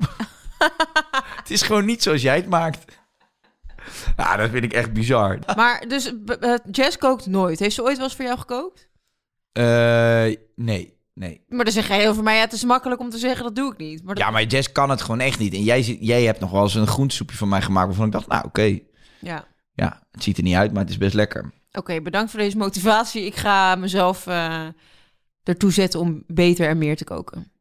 het 1.41 1.49
is 1.49 1.61
gewoon 1.61 1.85
niet 1.85 2.03
zoals 2.03 2.21
jij 2.21 2.35
het 2.35 2.49
maakt. 2.49 2.97
Ja, 4.17 4.35
dat 4.35 4.49
vind 4.49 4.63
ik 4.63 4.73
echt 4.73 4.93
bizar. 4.93 5.39
Maar 5.55 5.85
dus 5.87 6.13
Jess 6.71 6.97
kookt 6.97 7.25
nooit. 7.25 7.59
Heeft 7.59 7.75
ze 7.75 7.83
ooit 7.83 7.95
wel 7.97 8.05
eens 8.05 8.15
voor 8.15 8.25
jou 8.25 8.39
gekookt? 8.39 8.89
Eh, 9.51 10.35
nee, 10.55 10.97
nee. 11.19 11.43
Maar 11.47 11.63
dan 11.63 11.73
zeg 11.73 11.87
jij 11.87 12.09
over 12.09 12.23
mij, 12.23 12.35
ja, 12.35 12.41
het 12.41 12.53
is 12.53 12.63
makkelijk 12.63 13.01
om 13.01 13.09
te 13.09 13.17
zeggen, 13.17 13.43
dat 13.43 13.55
doe 13.55 13.71
ik 13.71 13.77
niet. 13.77 14.03
Maar 14.03 14.15
dat- 14.15 14.23
Ja, 14.23 14.31
maar 14.31 14.43
Jess 14.43 14.71
kan 14.71 14.89
het 14.89 15.01
gewoon 15.01 15.19
echt 15.19 15.39
niet. 15.39 15.53
En 15.53 15.63
jij, 15.63 15.81
jij 15.81 16.23
hebt 16.23 16.39
nog 16.39 16.51
wel 16.51 16.61
eens 16.63 16.75
een 16.75 16.87
groentesoepje 16.87 17.37
van 17.37 17.49
mij 17.49 17.61
gemaakt... 17.61 17.87
waarvan 17.87 18.05
ik 18.05 18.11
dacht, 18.11 18.27
nou, 18.27 18.45
oké. 18.45 18.79
ja. 19.19 19.47
Ja, 19.73 20.03
het 20.11 20.23
ziet 20.23 20.37
er 20.37 20.43
niet 20.43 20.55
uit, 20.55 20.71
maar 20.73 20.81
het 20.81 20.89
is 20.89 20.97
best 20.97 21.13
lekker. 21.13 21.51
Oké, 21.71 22.01
bedankt 22.01 22.31
voor 22.31 22.39
deze 22.39 22.57
motivatie. 22.57 23.25
Ik 23.25 23.35
ga 23.35 23.75
mezelf 23.75 24.27
eh 24.27 24.67
ertoe 25.43 25.71
zetten 25.71 25.99
om 25.99 26.23
beter 26.27 26.67
en 26.67 26.77
meer 26.77 26.95
te 26.97 27.03
koken. 27.03 27.51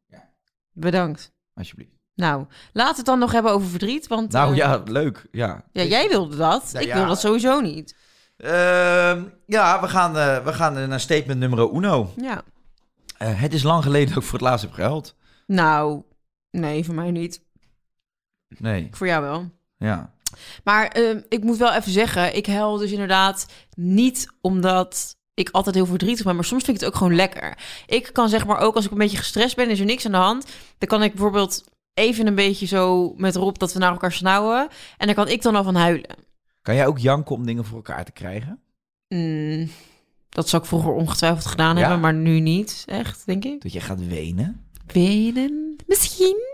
Bedankt. 0.73 1.33
Alsjeblieft. 1.55 1.91
Nou, 2.15 2.47
laten 2.73 2.91
we 2.93 2.97
het 2.97 3.07
dan 3.07 3.19
nog 3.19 3.33
hebben 3.33 3.53
over 3.53 3.69
verdriet. 3.69 4.07
Want 4.07 4.33
Nou 4.33 4.51
eh, 4.51 4.57
ja, 4.57 4.83
leuk. 4.85 5.27
Ja, 5.31 5.65
ja, 5.73 5.83
jij 5.83 6.09
wilde 6.09 6.37
dat. 6.37 6.71
Ja, 6.73 6.81
ik 6.81 6.87
ja. 6.87 6.95
wil 6.95 7.07
dat 7.07 7.21
sowieso 7.21 7.61
niet. 7.61 7.97
Ehm, 8.37 9.23
ja 9.47 9.81
we, 9.81 9.89
gaan, 9.89 10.17
eh, 10.17 10.45
we 10.45 10.53
gaan 10.53 10.89
naar 10.89 11.01
statement 11.01 11.39
nummer 11.41 11.71
uno. 11.75 12.13
Ja. 12.17 12.43
Eh, 13.19 13.41
het 13.41 13.55
is 13.55 13.63
lang 13.63 13.83
geleden 13.83 14.09
dat 14.09 14.17
ik 14.23 14.23
voor 14.29 14.39
het 14.39 14.49
laatst 14.49 14.65
heb 14.65 14.75
gehuild. 14.75 15.15
Nou, 15.47 16.03
nee, 16.51 16.85
voor 16.85 16.95
mij 16.95 17.11
niet. 17.11 17.43
Nee, 18.59 18.89
Voor 18.91 19.07
jou 19.07 19.23
wel. 19.23 19.51
ja. 19.77 20.13
Maar 20.65 20.87
ehm, 20.89 21.21
ik 21.29 21.43
moet 21.43 21.57
wel 21.57 21.73
even 21.75 21.93
zeggen, 21.93 22.37
ik 22.37 22.47
huil 22.47 22.77
dus 22.77 22.91
inderdaad 22.93 23.47
niet 23.75 24.29
omdat 24.41 25.17
ik 25.35 25.49
altijd 25.51 25.75
heel 25.75 25.87
verdrietig 25.87 26.25
ben, 26.25 26.35
maar 26.35 26.45
soms 26.45 26.65
vind 26.65 26.77
ik 26.77 26.83
het 26.83 26.93
ook 26.93 26.99
gewoon 26.99 27.15
lekker. 27.15 27.59
Ik 27.87 28.11
kan 28.13 28.29
zeg 28.29 28.47
maar 28.47 28.59
ook 28.59 28.75
als 28.75 28.85
ik 28.85 28.91
een 28.91 28.99
beetje 28.99 29.17
gestrest 29.17 29.57
ben, 29.57 29.71
is 29.71 29.81
er 29.81 29.85
niks 29.87 30.07
aan 30.07 30.13
de 30.13 30.19
hand. 30.19 30.47
Dan 30.79 30.89
kan 30.89 31.03
ik 31.03 31.11
bijvoorbeeld 31.13 31.65
even 31.95 32.27
een 32.27 32.35
beetje 32.35 32.67
zo 32.67 33.15
met 33.17 33.37
Rob 33.37 33.57
dat 33.57 33.73
we 33.73 33.79
naar 33.79 33.91
elkaar 33.93 34.13
snauwen 34.13 34.69
en 34.97 35.07
dan 35.07 35.15
kan 35.15 35.29
ik 35.29 35.43
dan 35.43 35.57
al 35.57 35.65
van 35.65 35.75
huilen. 35.75 36.17
Kan 36.63 36.75
jij 36.75 36.87
ook 36.87 36.99
janken 36.99 37.35
om 37.35 37.47
dingen 37.47 37.65
voor 37.65 37.77
elkaar 37.77 38.05
te 38.05 38.13
krijgen? 38.13 38.61
Mm, 39.09 39.71
dat 40.29 40.49
zou 40.49 40.63
ik 40.63 40.69
vroeger 40.69 40.93
ongetwijfeld 40.93 41.47
gedaan 41.47 41.75
Ja. 41.75 41.81
hebben, 41.81 42.01
maar 42.01 42.15
nu 42.15 42.41
niet, 42.41 42.83
echt, 42.87 43.23
denk 43.27 43.45
ik. 43.45 43.63
Dat 43.63 43.73
je 43.73 43.81
gaat 43.81 44.07
wenen? 44.07 44.67
Wenen? 44.87 45.77
Misschien? 45.87 46.47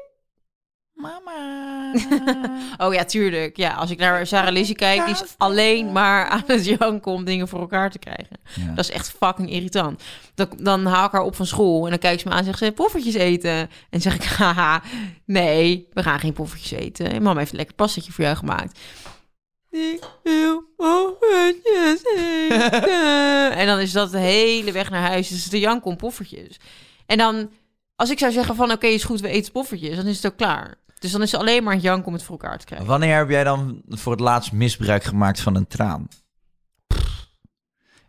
Mama. 0.94 1.92
Oh 2.78 2.94
ja, 2.94 3.04
tuurlijk. 3.04 3.56
Ja, 3.56 3.74
als 3.74 3.90
ik 3.90 3.98
naar 3.98 4.26
Sarah 4.26 4.52
Lizzie 4.52 4.74
kijk, 4.74 5.04
die 5.04 5.14
is 5.14 5.34
alleen 5.38 5.92
maar 5.92 6.26
aan 6.28 6.42
het 6.46 6.64
janken 6.64 7.12
om 7.12 7.24
dingen 7.24 7.48
voor 7.48 7.60
elkaar 7.60 7.90
te 7.90 7.98
krijgen. 7.98 8.36
Ja. 8.54 8.66
Dat 8.74 8.84
is 8.84 8.90
echt 8.90 9.10
fucking 9.18 9.50
irritant. 9.50 10.02
Dan, 10.34 10.48
dan 10.56 10.86
haal 10.86 11.06
ik 11.06 11.12
haar 11.12 11.22
op 11.22 11.36
van 11.36 11.46
school 11.46 11.84
en 11.84 11.90
dan 11.90 11.98
kijkt 11.98 12.20
ze 12.20 12.26
me 12.28 12.32
aan 12.32 12.38
en 12.38 12.44
zegt 12.44 12.58
ze 12.58 12.72
poffertjes 12.72 13.14
eten. 13.14 13.70
En 13.90 14.00
zeg 14.00 14.14
ik, 14.14 14.24
haha, 14.38 14.82
nee, 15.24 15.88
we 15.92 16.02
gaan 16.02 16.18
geen 16.20 16.32
poffertjes 16.32 16.78
eten. 16.78 17.10
En 17.12 17.22
mama 17.22 17.38
heeft 17.38 17.50
een 17.50 17.56
lekker 17.56 17.74
pastaatje 17.74 18.12
voor 18.12 18.24
jou 18.24 18.36
gemaakt. 18.36 18.78
Ik 19.74 20.00
wil 20.22 20.62
poffertjes 20.76 22.04
eten. 22.16 23.52
en 23.52 23.66
dan 23.66 23.78
is 23.78 23.92
dat 23.92 24.10
de 24.10 24.18
hele 24.18 24.72
weg 24.72 24.90
naar 24.90 25.08
huis. 25.08 25.28
Dus 25.28 25.48
de 25.48 25.60
jank 25.60 25.84
om 25.84 25.96
poffertjes. 25.96 26.60
En 27.06 27.18
dan, 27.18 27.50
als 27.96 28.10
ik 28.10 28.18
zou 28.18 28.32
zeggen 28.32 28.54
van, 28.54 28.72
oké, 28.72 28.86
is 28.86 29.04
goed, 29.04 29.20
we 29.20 29.28
eten 29.28 29.52
poffertjes, 29.52 29.96
dan 29.96 30.06
is 30.06 30.16
het 30.16 30.32
ook 30.32 30.36
klaar. 30.36 30.74
Dus 30.98 31.12
dan 31.12 31.22
is 31.22 31.32
het 31.32 31.40
alleen 31.40 31.64
maar 31.64 31.74
een 31.74 31.80
jank 31.80 32.06
om 32.06 32.12
het 32.12 32.22
voor 32.22 32.38
elkaar 32.40 32.58
te 32.58 32.64
krijgen. 32.64 32.86
Wanneer 32.86 33.16
heb 33.16 33.30
jij 33.30 33.44
dan 33.44 33.82
voor 33.88 34.12
het 34.12 34.20
laatst 34.20 34.52
misbruik 34.52 35.04
gemaakt 35.04 35.40
van 35.40 35.56
een 35.56 35.66
traan? 35.66 36.08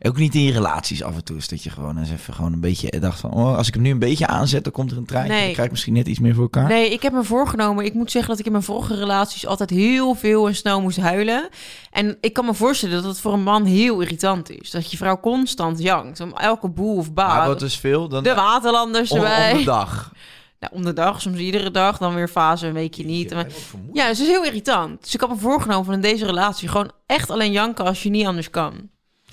Ook 0.07 0.17
niet 0.17 0.35
in 0.35 0.41
je 0.41 0.51
relaties 0.51 1.03
af 1.03 1.15
en 1.15 1.23
toe. 1.23 1.37
Is 1.37 1.47
dat 1.47 1.63
je 1.63 1.69
gewoon 1.69 1.97
eens 1.97 2.09
even 2.11 2.33
gewoon 2.33 2.53
een 2.53 2.59
beetje 2.59 2.99
dacht 2.99 3.19
van... 3.19 3.31
Oh, 3.33 3.57
als 3.57 3.67
ik 3.67 3.73
hem 3.73 3.83
nu 3.83 3.91
een 3.91 3.99
beetje 3.99 4.27
aanzet, 4.27 4.63
dan 4.63 4.73
komt 4.73 4.91
er 4.91 4.97
een 4.97 5.05
traantje. 5.05 5.31
Nee. 5.33 5.41
Dan 5.43 5.51
krijg 5.51 5.65
ik 5.65 5.71
misschien 5.71 5.93
net 5.93 6.07
iets 6.07 6.19
meer 6.19 6.33
voor 6.33 6.43
elkaar. 6.43 6.67
Nee, 6.67 6.89
ik 6.91 7.01
heb 7.01 7.13
me 7.13 7.23
voorgenomen. 7.23 7.85
Ik 7.85 7.93
moet 7.93 8.11
zeggen 8.11 8.29
dat 8.29 8.39
ik 8.39 8.45
in 8.45 8.51
mijn 8.51 8.63
vorige 8.63 8.95
relaties 8.95 9.45
altijd 9.47 9.69
heel 9.69 10.13
veel 10.15 10.47
en 10.47 10.55
snel 10.55 10.81
moest 10.81 10.97
huilen. 10.99 11.49
En 11.91 12.17
ik 12.21 12.33
kan 12.33 12.45
me 12.45 12.53
voorstellen 12.53 12.95
dat 12.95 13.03
het 13.05 13.19
voor 13.19 13.33
een 13.33 13.43
man 13.43 13.65
heel 13.65 14.01
irritant 14.01 14.49
is. 14.49 14.71
Dat 14.71 14.91
je 14.91 14.97
vrouw 14.97 15.19
constant 15.19 15.79
jankt. 15.79 16.19
Om 16.19 16.33
elke 16.33 16.69
boel 16.69 16.95
of 16.97 17.05
Maar 17.13 17.27
baat. 17.27 17.47
wat 17.47 17.61
is 17.61 17.77
veel? 17.77 18.07
Dan, 18.09 18.23
De 18.23 18.33
waterlanders 18.33 19.11
om, 19.11 19.17
erbij. 19.17 19.51
om 19.51 19.57
de 19.57 19.63
dag. 19.63 20.11
Nou, 20.59 20.73
om 20.75 20.83
de 20.83 20.93
dag, 20.93 21.21
soms 21.21 21.37
iedere 21.37 21.71
dag. 21.71 21.97
Dan 21.97 22.13
weer 22.15 22.27
fase, 22.27 22.67
een 22.67 22.73
weekje 22.73 23.05
niet. 23.05 23.33
Maar- 23.33 23.47
Ja, 23.93 24.07
dus 24.07 24.17
het 24.17 24.27
is 24.27 24.33
heel 24.33 24.43
irritant. 24.45 25.03
Dus 25.03 25.13
ik 25.13 25.19
heb 25.19 25.29
me 25.29 25.35
voorgenomen 25.37 25.85
van 25.85 25.93
in 25.93 26.01
deze 26.01 26.25
relatie 26.25 26.67
gewoon 26.67 26.91
echt 27.05 27.29
alleen 27.29 27.51
janken 27.51 27.85
als 27.85 28.03
je 28.03 28.09
niet 28.09 28.25
anders 28.25 28.49
kan. 28.49 28.73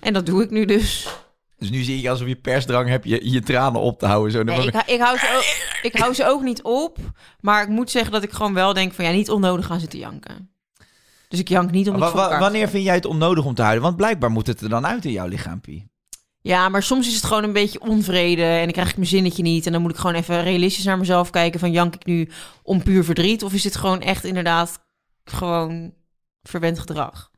En 0.03 0.13
dat 0.13 0.27
doe 0.27 0.43
ik 0.43 0.51
nu 0.51 0.65
dus. 0.65 1.09
Dus 1.57 1.71
nu 1.71 1.83
zie 1.83 2.01
je 2.01 2.11
alsof 2.11 2.27
je 2.29 2.37
persdrang 2.37 2.89
hebt 2.89 3.05
je, 3.09 3.31
je 3.31 3.41
tranen 3.41 3.81
op 3.81 3.99
te 3.99 4.07
houden. 4.07 4.33
Zo. 4.33 4.43
Nee, 4.43 4.67
ik, 4.67 4.73
hou- 4.73 4.85
ik, 4.87 5.01
hou 5.01 5.19
ze 5.19 5.35
ook, 5.37 5.83
ik 5.93 5.97
hou 6.01 6.15
ze 6.15 6.27
ook 6.27 6.43
niet 6.43 6.63
op. 6.63 6.99
Maar 7.41 7.63
ik 7.63 7.69
moet 7.69 7.91
zeggen 7.91 8.13
dat 8.13 8.23
ik 8.23 8.31
gewoon 8.33 8.55
wel 8.55 8.73
denk 8.73 8.93
van... 8.93 9.05
ja, 9.05 9.11
niet 9.11 9.31
onnodig 9.31 9.67
gaan 9.67 9.81
zitten 9.81 9.99
janken. 9.99 10.51
Dus 11.29 11.39
ik 11.41 11.49
jank 11.49 11.71
niet 11.71 11.89
om 11.89 11.99
Wa- 11.99 12.39
wanneer 12.39 12.69
vind 12.69 12.85
jij 12.85 12.95
het 12.95 13.05
onnodig 13.05 13.45
om 13.45 13.55
te 13.55 13.63
huilen? 13.63 13.83
Want 13.83 13.97
blijkbaar 13.97 14.31
moet 14.31 14.47
het 14.47 14.61
er 14.61 14.69
dan 14.69 14.87
uit 14.87 15.05
in 15.05 15.13
jouw 15.13 15.27
lichaampie. 15.27 15.91
Ja, 16.41 16.69
maar 16.69 16.83
soms 16.83 17.07
is 17.09 17.15
het 17.15 17.25
gewoon 17.25 17.45
een 17.45 17.53
beetje 17.53 17.81
onvrede 17.81 18.45
en 18.45 18.63
dan 18.63 18.73
krijg 18.73 18.91
ik 18.91 18.97
mijn 18.97 19.09
zinnetje 19.09 19.43
niet. 19.43 19.67
En 19.67 19.73
dan 19.73 19.83
moet 19.83 19.91
ik 19.91 19.97
gewoon 19.97 20.17
even 20.17 20.43
realistisch 20.43 20.85
naar 20.85 20.99
mezelf 20.99 21.31
kijken 21.31 21.61
van 21.61 21.73
jank 21.73 21.95
ik 21.95 22.05
nu 22.07 22.31
om 22.63 22.83
puur 22.83 23.05
verdriet? 23.05 23.43
Of 23.43 23.53
is 23.53 23.63
dit 23.63 23.77
gewoon 23.77 24.01
echt 24.01 24.25
inderdaad 24.25 24.85
gewoon 25.25 25.95
verwend 26.43 26.79
gedrag? 26.79 27.31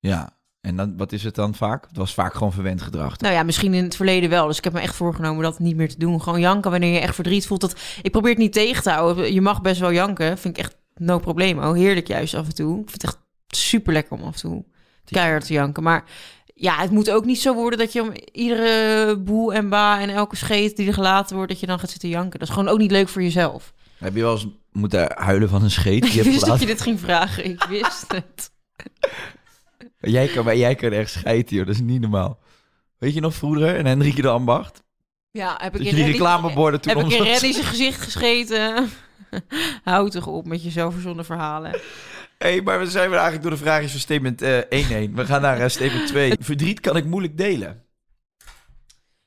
Ja. 0.00 0.36
En 0.60 0.76
dan, 0.76 0.96
wat 0.96 1.12
is 1.12 1.24
het 1.24 1.34
dan 1.34 1.54
vaak? 1.54 1.84
Het 1.88 1.96
was 1.96 2.14
vaak 2.14 2.32
gewoon 2.32 2.52
verwend 2.52 2.82
gedrag. 2.82 3.18
Nou 3.18 3.34
ja, 3.34 3.42
misschien 3.42 3.74
in 3.74 3.84
het 3.84 3.96
verleden 3.96 4.30
wel. 4.30 4.46
Dus 4.46 4.58
ik 4.58 4.64
heb 4.64 4.72
me 4.72 4.80
echt 4.80 4.94
voorgenomen 4.94 5.42
dat 5.42 5.58
niet 5.58 5.76
meer 5.76 5.88
te 5.88 5.98
doen. 5.98 6.22
Gewoon 6.22 6.40
janken 6.40 6.70
wanneer 6.70 6.92
je 6.92 6.98
echt 6.98 7.14
verdriet 7.14 7.46
voelt. 7.46 7.60
Dat, 7.60 7.80
ik 8.02 8.10
probeer 8.10 8.30
het 8.30 8.38
niet 8.38 8.52
tegen 8.52 8.82
te 8.82 8.90
houden. 8.90 9.32
Je 9.32 9.40
mag 9.40 9.60
best 9.60 9.80
wel 9.80 9.92
janken. 9.92 10.38
Vind 10.38 10.58
ik 10.58 10.64
echt 10.64 10.76
no 10.94 11.18
probleem. 11.18 11.58
Oh, 11.58 11.72
heerlijk 11.72 12.06
juist 12.06 12.34
af 12.34 12.46
en 12.46 12.54
toe. 12.54 12.80
Ik 12.80 12.90
vind 12.90 13.02
het 13.02 13.10
echt 13.10 13.18
super 13.48 13.92
lekker 13.92 14.12
om 14.12 14.22
af 14.22 14.34
en 14.34 14.40
toe 14.40 14.64
keihard 15.04 15.46
te 15.46 15.52
janken. 15.52 15.82
Maar 15.82 16.04
ja, 16.54 16.76
het 16.76 16.90
moet 16.90 17.10
ook 17.10 17.24
niet 17.24 17.40
zo 17.40 17.54
worden 17.54 17.78
dat 17.78 17.92
je 17.92 18.02
om 18.02 18.12
iedere 18.32 19.16
boe 19.18 19.54
en 19.54 19.68
ba 19.68 20.00
en 20.00 20.08
elke 20.08 20.36
scheet 20.36 20.76
die 20.76 20.86
er 20.86 20.94
gelaten 20.94 21.36
wordt, 21.36 21.50
dat 21.50 21.60
je 21.60 21.66
dan 21.66 21.78
gaat 21.78 21.90
zitten 21.90 22.08
janken. 22.08 22.38
Dat 22.38 22.48
is 22.48 22.54
gewoon 22.54 22.68
ook 22.68 22.78
niet 22.78 22.90
leuk 22.90 23.08
voor 23.08 23.22
jezelf. 23.22 23.72
Heb 23.98 24.14
je 24.14 24.20
wel 24.20 24.32
eens 24.32 24.46
moeten 24.72 25.12
huilen 25.14 25.48
van 25.48 25.62
een 25.62 25.70
scheet? 25.70 26.02
die 26.02 26.12
Ik 26.20 26.22
wist 26.22 26.46
dat 26.46 26.60
je 26.60 26.66
dit 26.66 26.80
ging 26.80 27.00
vragen. 27.00 27.44
Ik 27.44 27.64
wist 27.68 28.04
het. 28.08 28.50
Jij 30.00 30.26
kan, 30.26 30.44
maar 30.44 30.56
jij 30.56 30.74
kan 30.74 30.92
echt 30.92 31.10
scheiden, 31.10 31.56
joh. 31.56 31.66
Dat 31.66 31.74
is 31.74 31.80
niet 31.80 32.00
normaal. 32.00 32.38
Weet 32.98 33.14
je 33.14 33.20
nog 33.20 33.34
vroeger, 33.34 33.76
en 33.76 33.86
Henrike 33.86 34.22
de 34.22 34.28
Ambacht? 34.28 34.82
Ja, 35.30 35.58
heb 35.60 35.74
ik 35.74 35.84
Dat 35.84 35.92
in 35.92 35.96
je 35.96 36.04
die 36.04 36.12
reclameborden 36.12 36.80
toen 36.80 36.96
Heb 36.96 37.06
ik 37.06 37.12
in 37.12 37.52
zijn 37.52 37.64
gezicht 37.64 38.00
gescheten. 38.00 38.90
Houd 39.84 40.12
toch 40.12 40.26
op 40.26 40.46
met 40.46 40.62
je 40.62 40.70
zo 40.70 40.90
verzonnen 40.90 41.24
verhalen. 41.24 41.70
Hé, 41.70 41.78
hey, 42.38 42.62
maar 42.62 42.78
we 42.78 42.86
zijn 42.86 43.10
weer 43.10 43.18
eigenlijk 43.18 43.48
door 43.48 43.58
de 43.58 43.64
vraagjes 43.64 43.90
van 43.90 44.00
statement 44.00 44.42
eh 44.42 44.56
1 44.56 44.86
heen. 44.86 45.14
We 45.14 45.26
gaan 45.26 45.42
naar 45.42 45.60
eh, 45.60 45.68
statement 45.68 46.06
2. 46.06 46.32
Verdriet 46.40 46.80
kan 46.80 46.96
ik 46.96 47.04
moeilijk 47.04 47.36
delen. 47.36 47.82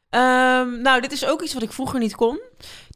Ehm, 0.10 0.82
nou, 0.82 1.02
dit 1.02 1.12
is 1.12 1.26
ook 1.26 1.42
iets 1.42 1.54
wat 1.54 1.64
ik 1.64 1.72
vroeger 1.72 2.00
niet 2.00 2.16
kon. 2.16 2.40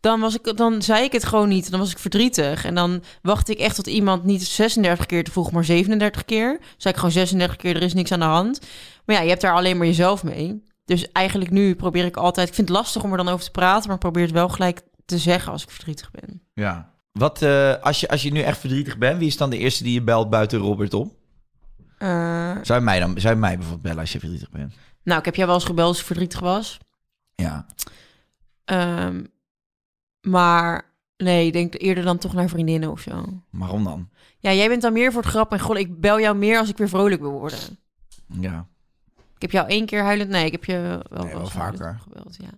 Dan, 0.06 0.20
was 0.20 0.36
ik, 0.36 0.58
dan 0.58 0.82
zei 0.82 1.04
ik 1.04 1.12
het 1.12 1.24
gewoon 1.24 1.48
niet. 1.48 1.72
Dan 1.72 1.80
was 1.80 1.92
ik 1.92 2.00
verdrietig. 2.00 2.66
En 2.66 2.76
dan 2.76 3.04
wachtte 3.22 3.52
ik 3.52 3.60
echt 3.60 3.76
tot 3.76 3.88
iemand 3.88 4.24
niet 4.24 4.44
36 4.44 5.06
keer 5.06 5.24
te 5.24 5.32
vroeg, 5.32 5.52
maar 5.52 5.64
37 5.64 6.26
keer. 6.26 6.60
Zei 6.78 6.94
ik 6.94 7.00
gewoon 7.00 7.14
36 7.14 7.58
keer, 7.58 7.76
er 7.76 7.82
is 7.82 7.94
niks 7.94 8.12
aan 8.12 8.20
de 8.20 8.26
hand. 8.26 8.60
Maar 9.06 9.16
ja, 9.16 9.22
je 9.22 9.30
hebt 9.30 9.42
daar 9.42 9.54
alleen 9.54 9.78
maar 9.78 9.88
jezelf 9.88 10.24
mee. 10.24 10.64
Dus 10.86 11.12
eigenlijk 11.12 11.52
nu 11.52 11.76
probeer 11.76 12.06
ik 12.06 12.18
altijd... 12.18 12.48
Ik 12.48 12.54
vind 12.54 12.68
het 12.68 12.78
lastig 12.78 13.04
om 13.04 13.12
er 13.12 13.18
dan 13.18 13.28
over 13.28 13.46
te 13.46 13.52
praten... 13.52 13.90
maar 13.90 13.98
probeer 13.98 14.24
het 14.24 14.32
wel 14.32 14.50
gelijk 14.50 14.82
te 15.06 15.18
zeggen 15.18 15.52
als 15.52 15.64
ik 15.64 15.70
verdrietig 15.70 16.12
ben. 16.12 16.42
Ja. 16.54 16.92
Wat, 17.12 17.42
eh, 17.42 17.74
als, 17.82 18.00
je, 18.00 18.08
als 18.08 18.22
je 18.22 18.32
nu 18.32 18.42
echt 18.42 18.60
verdrietig 18.60 18.98
bent, 18.98 19.18
wie 19.20 19.28
is 19.28 19.38
dan 19.38 19.50
de 19.50 19.58
eerste 19.58 19.84
die 19.84 19.94
je 19.94 20.02
belt 20.02 20.30
buiten 20.30 20.60
Robert 20.60 20.94
op? 20.94 21.14
Eh, 21.98 22.56
Zou 22.62 22.80
je 22.80 22.86
mij 22.86 23.00
dan 23.00 23.20
zou 23.20 23.34
je 23.34 23.40
mij 23.40 23.54
bijvoorbeeld 23.56 23.82
bellen 23.82 24.00
als 24.00 24.12
je 24.12 24.20
verdrietig 24.20 24.50
bent? 24.50 24.74
nou, 25.04 25.20
ik 25.20 25.26
heb 25.26 25.36
jou 25.36 25.48
wel 25.48 25.56
eens 25.56 25.66
gebeld 25.66 25.88
als 25.88 26.00
ik 26.00 26.06
verdrietig 26.06 26.40
was. 26.40 26.78
Ja. 27.36 27.66
Ehm, 28.66 29.24
maar 30.26 30.92
nee, 31.18 31.46
ik 31.48 31.54
denk 31.54 31.74
eerder 31.82 32.04
dan 32.04 32.18
toch 32.18 32.34
naar 32.34 32.50
vriendinnen 32.50 32.92
of 32.92 33.00
zo. 33.00 33.24
Waarom 33.50 33.84
dan? 33.84 34.10
Ja, 34.40 34.54
jij 34.54 34.68
bent 34.68 34.82
dan 34.82 34.94
meer 34.94 35.12
voor 35.12 35.22
het 35.22 35.32
grap. 35.32 35.52
En 35.52 35.60
god, 35.60 35.78
ik 35.78 36.00
bel 36.02 36.20
jou 36.20 36.36
meer 36.36 36.60
als 36.60 36.70
ik 36.70 36.78
weer 36.78 36.90
vrolijk 36.90 37.22
wil 37.22 37.32
worden. 37.32 37.60
Ja. 38.40 38.68
Ik 39.36 39.42
heb 39.42 39.52
jou 39.52 39.68
één 39.68 39.86
keer 39.86 40.04
huilend... 40.04 40.30
Nee, 40.30 40.46
ik 40.46 40.52
heb 40.52 40.66
je 40.66 41.02
wel, 41.10 41.24
Nee, 41.24 41.34
wel 41.34 41.48
vaker. 41.48 42.00
gebeld, 42.04 42.36
ja. 42.42 42.50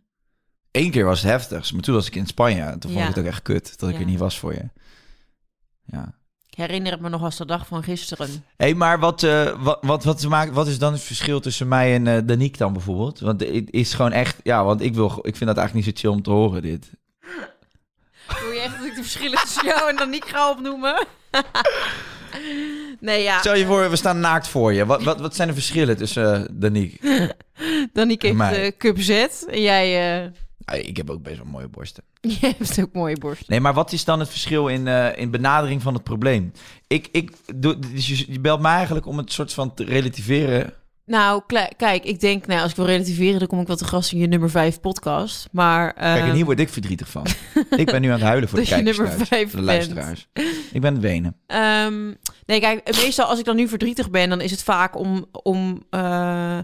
Eén 0.72 0.92
keer 0.92 1.06
was 1.06 1.22
het 1.22 1.32
heftigst, 1.32 1.74
maar 1.74 1.82
toen 1.82 1.96
was 1.96 2.08
ik 2.08 2.16
in 2.16 2.26
Spanje. 2.26 2.62
En 2.62 2.80
toen 2.80 2.92
vond 2.92 3.04
ik 3.04 3.10
het 3.16 3.20
ook 3.20 3.26
echt 3.32 3.42
kut 3.42 3.80
dat 3.80 3.90
ik 3.90 3.96
Ja. 3.96 4.02
er 4.02 4.08
niet 4.08 4.20
was 4.20 4.40
voor 4.40 4.54
je. 4.54 4.70
Ja. 5.86 6.16
Ik 6.50 6.58
herinner 6.58 6.92
het 6.92 7.02
me 7.02 7.10
nog 7.10 7.22
als 7.24 7.38
de 7.38 7.46
dag 7.46 7.68
van 7.68 7.84
gisteren. 7.84 8.28
Hé, 8.30 8.36
hey, 8.58 8.74
maar 8.74 9.00
wat, 9.00 9.24
eh, 9.24 9.64
wat, 9.64 9.78
wat, 9.82 10.04
wat, 10.04 10.28
maakt, 10.28 10.52
wat 10.54 10.68
is 10.68 10.80
dan 10.80 10.94
het 10.94 11.02
verschil 11.02 11.40
tussen 11.40 11.68
mij 11.68 11.94
en 12.06 12.26
Danique 12.26 12.58
dan 12.58 12.74
bijvoorbeeld? 12.74 13.20
Want 13.20 13.40
het 13.42 13.72
is 13.72 13.94
gewoon 13.94 14.12
echt... 14.12 14.40
Ja, 14.44 14.64
want 14.64 14.82
ik, 14.82 14.94
wil, 14.94 15.08
ik 15.22 15.36
vind 15.36 15.50
dat 15.50 15.58
eigenlijk 15.58 15.74
niet 15.88 15.96
zo 15.98 16.02
chill 16.02 16.18
om 16.18 16.22
te 16.24 16.30
horen, 16.32 16.62
dit. 16.62 16.92
Wil 18.42 18.52
je 18.52 18.60
echt 18.60 18.78
dat 18.78 18.86
ik 18.86 18.96
de 18.96 19.02
verschillen 19.02 19.40
tussen 19.40 19.66
jou 19.66 19.90
en 19.90 19.96
dan 19.96 20.10
niet 20.10 20.26
ga 20.26 20.50
opnoemen? 20.50 21.08
nee, 23.00 23.24
ja. 23.24 23.40
Stel 23.40 23.56
je 23.56 23.66
voor, 23.66 23.90
we 23.90 23.96
staan 23.96 24.20
naakt 24.20 24.48
voor 24.48 24.74
je. 24.74 24.86
Wat, 24.86 25.04
wat, 25.04 25.20
wat 25.20 25.36
zijn 25.36 25.48
de 25.48 25.54
verschillen 25.54 25.98
tussen 25.98 26.36
eh, 26.36 26.50
Danique? 26.52 27.36
Danique 27.94 28.28
heeft 28.28 28.40
Mij. 28.40 28.66
uh, 28.66 28.72
cup 28.78 29.00
Z 29.00 29.10
en 29.48 29.62
jij, 29.62 30.22
eh, 30.24 30.32
Ah, 30.68 30.78
ik 30.78 30.98
heb 30.98 31.10
ook 31.10 31.24
best 31.24 31.38
wel 31.38 31.46
mooie 31.46 31.68
borsten. 31.68 32.04
jij 32.42 32.56
hebt 32.58 32.82
ook 32.82 32.94
mooie 32.94 33.18
borst. 33.18 33.50
Nee, 33.50 33.60
maar 33.60 33.74
wat 33.74 33.92
is 33.92 34.06
dan 34.06 34.20
het 34.20 34.30
verschil 34.30 34.68
in, 34.68 34.88
eh, 34.88 35.18
in 35.18 35.32
benadering 35.32 35.82
van 35.82 35.94
het 35.94 36.04
probleem? 36.04 36.52
Ik, 36.88 37.08
ik, 37.12 37.32
doe, 37.56 37.80
dus 37.80 38.08
je, 38.08 38.26
je 38.32 38.40
belt 38.40 38.62
me 38.62 38.68
eigenlijk 38.68 39.06
om 39.06 39.18
het 39.18 39.32
soort 39.32 39.54
van 39.54 39.74
te 39.74 39.84
relativeren. 39.84 40.74
Nou, 41.08 41.42
kijk, 41.78 42.04
ik 42.04 42.20
denk, 42.20 42.48
nou, 42.48 42.62
als 42.62 42.70
ik 42.72 42.78
wil 42.78 42.86
relativeren, 42.86 43.40
dan 43.40 43.48
kom 43.48 43.60
ik 43.60 43.68
wel 43.68 43.76
te 43.76 43.86
gast 43.86 44.12
in 44.12 44.20
je 44.20 44.28
nummer 44.28 44.50
5 44.50 44.80
podcast. 44.80 45.48
Maar, 45.52 45.94
Kijk, 45.94 46.22
en 46.22 46.26
ehm, 46.28 46.36
hier 46.36 46.46
word 46.46 46.60
ik 46.60 46.70
verdrietig 46.70 47.10
van. 47.10 47.26
ik 47.78 47.86
ben 47.86 48.02
nu 48.02 48.08
aan 48.08 48.14
het 48.14 48.22
huilen 48.24 48.50
voor 48.50 48.60
de 48.64 48.66
Dat 48.66 48.78
je 48.78 48.84
kijkers 48.84 48.98
nummer 48.98 49.16
thuis, 49.16 49.30
vijf 49.30 49.52
voor 49.52 49.60
de 49.60 49.66
bent. 49.66 49.78
luisteraars. 49.94 50.28
Ik 50.72 50.82
ben 50.82 50.94
het 50.94 51.02
wenen. 51.02 51.36
Ehm, 51.48 52.06
nee, 52.46 52.60
kijk, 52.60 53.02
meestal 53.04 53.26
als 53.26 53.40
ik 53.40 53.46
dan 53.46 53.56
nu 53.56 53.68
verdrietig 53.68 54.10
ben, 54.10 54.30
dan 54.30 54.42
is 54.42 54.52
het 54.52 54.64
vaak 54.64 54.98
om, 54.98 55.26
om 55.32 55.84
eh, 55.90 56.58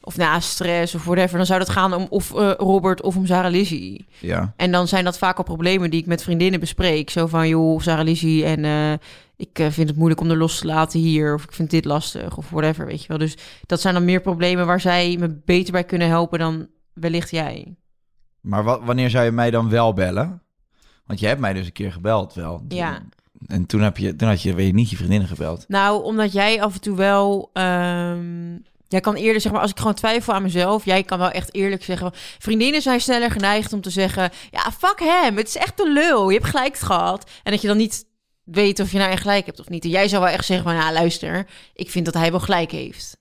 of 0.00 0.16
na 0.16 0.40
stress 0.40 0.94
of 0.94 1.04
whatever. 1.04 1.36
Dan 1.36 1.46
zou 1.46 1.58
dat 1.58 1.68
gaan 1.68 1.94
om 1.94 2.06
of 2.08 2.34
eh, 2.34 2.50
Robert 2.56 3.02
of 3.02 3.16
om 3.16 3.26
Sarah 3.26 3.50
Lizzie. 3.50 4.06
Ja. 4.18 4.52
En 4.56 4.72
dan 4.72 4.88
zijn 4.88 5.04
dat 5.04 5.18
vaak 5.18 5.38
al 5.38 5.44
problemen 5.44 5.90
die 5.90 6.00
ik 6.00 6.06
met 6.06 6.22
vriendinnen 6.22 6.60
bespreek. 6.60 7.10
Zo 7.10 7.26
van, 7.26 7.48
joh, 7.48 7.80
Sarah 7.80 8.04
Lizzie 8.04 8.44
en 8.44 8.64
eh, 8.64 8.92
ik 9.38 9.58
eh, 9.58 9.70
vind 9.70 9.88
het 9.88 9.96
moeilijk 9.96 10.20
om 10.20 10.30
er 10.30 10.36
los 10.36 10.58
te 10.58 10.66
laten 10.66 11.00
hier. 11.00 11.34
Of 11.34 11.44
ik 11.44 11.52
vind 11.52 11.70
dit 11.70 11.84
lastig 11.84 12.36
of 12.36 12.50
whatever, 12.50 12.86
weet 12.86 13.02
je 13.02 13.08
wel. 13.08 13.18
Dus 13.18 13.36
dat 13.66 13.80
zijn 13.80 13.94
dan 13.94 14.04
meer 14.04 14.20
problemen 14.20 14.66
waar 14.66 14.80
zij 14.80 15.16
me 15.18 15.40
beter 15.44 15.72
bij 15.72 15.84
kunnen 15.84 16.08
helpen 16.08 16.38
dan 16.38 16.68
wellicht 16.92 17.30
jij. 17.30 17.76
Maar 18.40 18.64
wat, 18.64 18.80
wanneer 18.84 19.10
zou 19.10 19.24
je 19.24 19.30
mij 19.30 19.50
dan 19.50 19.70
wel 19.70 19.92
bellen? 19.92 20.42
Want 21.06 21.20
je 21.20 21.26
hebt 21.26 21.40
mij 21.40 21.52
dus 21.52 21.66
een 21.66 21.72
keer 21.72 21.92
gebeld 21.92 22.34
wel. 22.34 22.64
Ja. 22.68 23.02
En 23.46 23.66
toen, 23.66 23.80
heb 23.80 23.96
je, 23.96 24.16
toen 24.16 24.28
had 24.28 24.42
je, 24.42 24.54
weet 24.54 24.66
je 24.66 24.74
niet, 24.74 24.90
je 24.90 24.96
vriendinnen 24.96 25.28
gebeld. 25.28 25.64
Nou, 25.68 26.02
omdat 26.02 26.32
jij 26.32 26.62
af 26.62 26.74
en 26.74 26.80
toe 26.80 26.96
wel. 26.96 27.50
ehm, 27.52 28.56
jij 28.88 29.00
kan 29.00 29.14
eerder 29.14 29.40
zeg 29.40 29.52
maar, 29.52 29.60
als 29.60 29.70
ik 29.70 29.78
gewoon 29.78 29.94
twijfel 29.94 30.32
aan 30.34 30.42
mezelf, 30.42 30.84
jij 30.84 31.02
kan 31.02 31.18
wel 31.18 31.30
echt 31.30 31.54
eerlijk 31.54 31.84
zeggen. 31.84 32.10
Vriendinnen 32.38 32.82
zijn 32.82 33.00
sneller 33.00 33.30
geneigd 33.30 33.72
om 33.72 33.80
te 33.80 33.90
zeggen: 33.90 34.30
Ja, 34.50 34.72
fuck 34.78 35.00
hem, 35.00 35.36
het 35.36 35.48
is 35.48 35.56
echt 35.56 35.80
een 35.80 35.92
lul, 35.92 36.28
je 36.28 36.38
hebt 36.38 36.50
gelijk 36.50 36.76
gehad. 36.76 37.30
En 37.42 37.52
dat 37.52 37.60
je 37.60 37.68
dan 37.68 37.76
niet 37.76 38.04
weet 38.50 38.80
of 38.80 38.92
je 38.92 38.98
nou 38.98 39.10
echt 39.10 39.20
gelijk 39.22 39.46
hebt 39.46 39.60
of 39.60 39.68
niet. 39.68 39.84
En 39.84 39.90
jij 39.90 40.08
zou 40.08 40.22
wel 40.22 40.32
echt 40.32 40.44
zeggen: 40.44 40.66
van, 40.66 40.74
Nou, 40.76 40.92
luister, 40.92 41.46
ik 41.74 41.90
vind 41.90 42.04
dat 42.04 42.14
hij 42.14 42.30
wel 42.30 42.40
gelijk 42.40 42.70
heeft. 42.70 43.16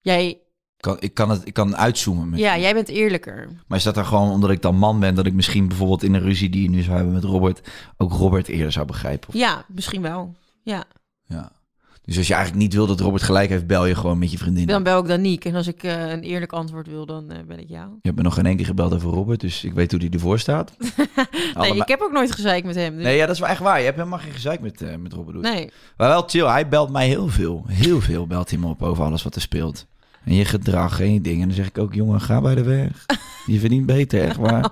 Jij, 0.00 0.38
Kan, 0.76 0.96
ik, 1.00 1.14
kan 1.14 1.30
het, 1.30 1.46
ik 1.46 1.52
kan 1.54 1.76
uitzoomen. 1.76 2.28
Met 2.28 2.38
ja, 2.40 2.58
jij 2.58 2.74
bent 2.74 2.88
eerlijker. 2.88 3.48
Maar 3.66 3.78
is 3.78 3.84
dat 3.84 3.94
dan 3.94 4.06
gewoon 4.06 4.30
omdat 4.30 4.50
ik 4.50 4.62
dan 4.62 4.76
man 4.76 5.00
ben... 5.00 5.14
dat 5.14 5.26
ik 5.26 5.32
misschien 5.32 5.68
bijvoorbeeld 5.68 6.02
in 6.02 6.14
een 6.14 6.20
ruzie 6.20 6.50
die 6.50 6.62
je 6.62 6.70
nu 6.70 6.82
zou 6.82 6.96
hebben 6.96 7.14
met 7.14 7.24
Robert... 7.24 7.68
ook 7.96 8.12
Robert 8.12 8.48
eerder 8.48 8.72
zou 8.72 8.86
begrijpen? 8.86 9.28
Of- 9.28 9.34
Ja, 9.34 9.64
misschien 9.68 10.02
wel. 10.02 10.34
Ja, 10.62 10.84
Ja. 11.26 11.52
Dus 12.04 12.16
als 12.18 12.26
je 12.26 12.34
eigenlijk 12.34 12.62
niet 12.64 12.74
wil 12.74 12.86
dat 12.86 13.00
Robert 13.00 13.22
gelijk 13.22 13.48
heeft... 13.48 13.66
bel 13.66 13.86
je 13.86 13.94
gewoon 13.94 14.18
met 14.18 14.30
je 14.30 14.38
vriendin. 14.38 14.66
dan 14.66 14.82
bel 14.82 14.98
ik 15.00 15.06
Danique. 15.06 15.48
En 15.48 15.54
als 15.56 15.66
ik 15.66 15.82
eh, 15.82 16.10
een 16.10 16.22
eerlijk 16.22 16.52
antwoord 16.52 16.86
wil, 16.86 17.06
dan 17.06 17.30
eh, 17.30 17.38
ben 17.46 17.58
ik 17.60 17.68
jou. 17.68 17.88
Je 17.88 17.98
hebt 18.02 18.16
me 18.16 18.22
nog 18.22 18.34
geen 18.34 18.56
keer 18.56 18.66
gebeld 18.66 18.94
over 18.94 19.10
Robert... 19.10 19.40
dus 19.40 19.64
ik 19.64 19.72
weet 19.72 19.90
hoe 19.90 20.00
die 20.00 20.10
ervoor 20.10 20.38
staat. 20.38 20.72
Nee, 21.54 21.74
ik 21.74 21.88
heb 21.88 22.00
ook 22.00 22.12
nooit 22.12 22.32
gezeik 22.32 22.64
met 22.64 22.74
hem. 22.74 22.94
dus- 22.94 23.04
Nee, 23.04 23.16
ja, 23.16 23.26
dat 23.26 23.34
is 23.34 23.40
wel 23.40 23.48
echt 23.48 23.60
waar. 23.60 23.78
Je 23.78 23.84
hebt 23.84 23.96
helemaal 23.96 24.18
geen 24.18 24.32
gezeik 24.32 24.60
met, 24.60 24.82
eh, 24.82 24.96
met 24.96 25.12
Robert. 25.12 25.34
Doet. 25.34 25.42
nee. 25.52 25.70
Maar 25.96 26.08
wel 26.08 26.22
chill. 26.26 26.46
Hij 26.46 26.68
belt 26.68 26.90
mij 26.90 27.06
heel 27.06 27.28
veel. 27.28 27.64
Heel 27.66 28.00
veel 28.00 28.26
belt 28.26 28.50
hij 28.50 28.58
me 28.58 28.66
op 28.66 28.82
over 28.82 29.04
alles 29.04 29.22
wat 29.22 29.34
er 29.34 29.40
speelt. 29.40 29.86
En 30.24 30.34
je 30.34 30.44
gedrag 30.44 31.00
en 31.00 31.12
je 31.12 31.20
dingen. 31.20 31.40
En 31.40 31.46
dan 31.46 31.56
zeg 31.56 31.66
ik 31.66 31.78
ook, 31.78 31.94
jongen, 31.94 32.20
ga 32.20 32.40
bij 32.40 32.54
de 32.54 32.62
weg. 32.62 33.06
Je 33.46 33.58
verdient 33.58 33.86
beter, 33.86 34.22
echt 34.22 34.36
waar. 34.36 34.70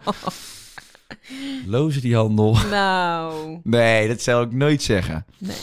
Loze 1.66 2.00
die 2.00 2.16
handel. 2.16 2.56
Nou. 2.70 3.60
Nee, 3.62 4.08
dat 4.08 4.20
zou 4.20 4.46
ik 4.46 4.52
nooit 4.52 4.82
zeggen. 4.82 5.24
Nee. 5.38 5.56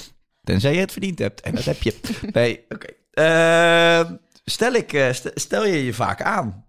Tenzij 0.50 0.74
je 0.74 0.79
het 0.79 0.91
verdiend 0.91 1.20
hebt. 1.20 1.41
En 1.41 1.56
dat 1.56 1.63
heb 1.63 1.82
je. 1.82 1.96
Oké. 2.75 2.88
Ehm, 3.12 4.15
stel, 4.46 4.74
ik, 4.74 4.94
eh, 4.94 5.12
st- 5.12 5.32
stel 5.34 5.65
je 5.65 5.86
je 5.86 5.94
vaak 5.94 6.22
aan? 6.22 6.65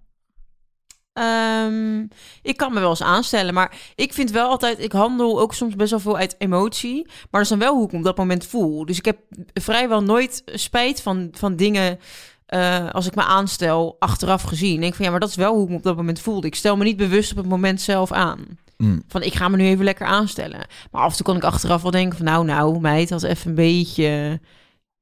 Ehm, 1.13 2.07
ik 2.43 2.57
kan 2.57 2.73
me 2.73 2.81
wel 2.81 2.89
eens 2.91 3.03
aanstellen, 3.03 3.55
maar 3.55 3.77
ik 3.95 4.13
vind 4.13 4.31
wel 4.31 4.49
altijd, 4.49 4.79
ik 4.79 4.93
handel 4.93 5.41
ook 5.41 5.55
soms 5.55 5.77
best 5.77 5.91
wel 5.91 6.01
veel 6.01 6.17
uit 6.17 6.35
emotie, 6.39 7.05
maar 7.07 7.29
dat 7.31 7.41
is 7.41 7.49
dan 7.49 7.59
wel 7.59 7.75
hoe 7.75 7.85
ik 7.85 7.93
me 7.93 7.99
op 7.99 8.05
dat 8.05 8.17
moment 8.17 8.47
voel. 8.47 8.85
Dus 8.87 8.99
ik 8.99 9.05
heb 9.05 9.19
vrijwel 9.55 10.03
nooit 10.03 10.43
spijt 10.47 11.03
van, 11.03 11.29
van 11.33 11.57
dingen 11.57 11.99
eh, 12.47 12.91
als 12.91 13.07
ik 13.07 13.15
me 13.15 13.23
aanstel 13.23 13.97
achteraf 13.99 14.43
gezien. 14.43 14.75
Ik 14.75 14.81
denk 14.81 14.95
van 14.95 15.05
ja, 15.05 15.11
maar 15.11 15.21
dat 15.21 15.29
is 15.29 15.37
wel 15.37 15.55
hoe 15.55 15.63
ik 15.65 15.69
me 15.71 15.77
op 15.77 15.83
dat 15.83 15.97
moment 15.97 16.21
voelde. 16.21 16.47
Ik 16.47 16.55
stel 16.55 16.77
me 16.77 16.85
niet 16.85 16.97
bewust 16.97 17.31
op 17.31 17.37
het 17.37 17.47
moment 17.49 17.81
zelf 17.81 18.13
aan. 18.13 18.59
Hm. 18.81 18.99
Van 19.09 19.23
ik 19.23 19.35
ga 19.35 19.49
me 19.49 19.57
nu 19.57 19.65
even 19.65 19.85
lekker 19.85 20.07
aanstellen. 20.07 20.67
Maar 20.91 21.03
af 21.03 21.11
en 21.11 21.17
toe 21.17 21.27
kan 21.27 21.37
ik 21.37 21.45
achteraf 21.45 21.83
wel 21.83 21.91
denken 21.91 22.17
van 22.17 22.27
nou, 22.27 22.45
nou, 22.45 22.81
meid 22.81 23.11
had 23.11 23.23
even 23.23 23.49
een 23.49 23.55
beetje 23.55 24.41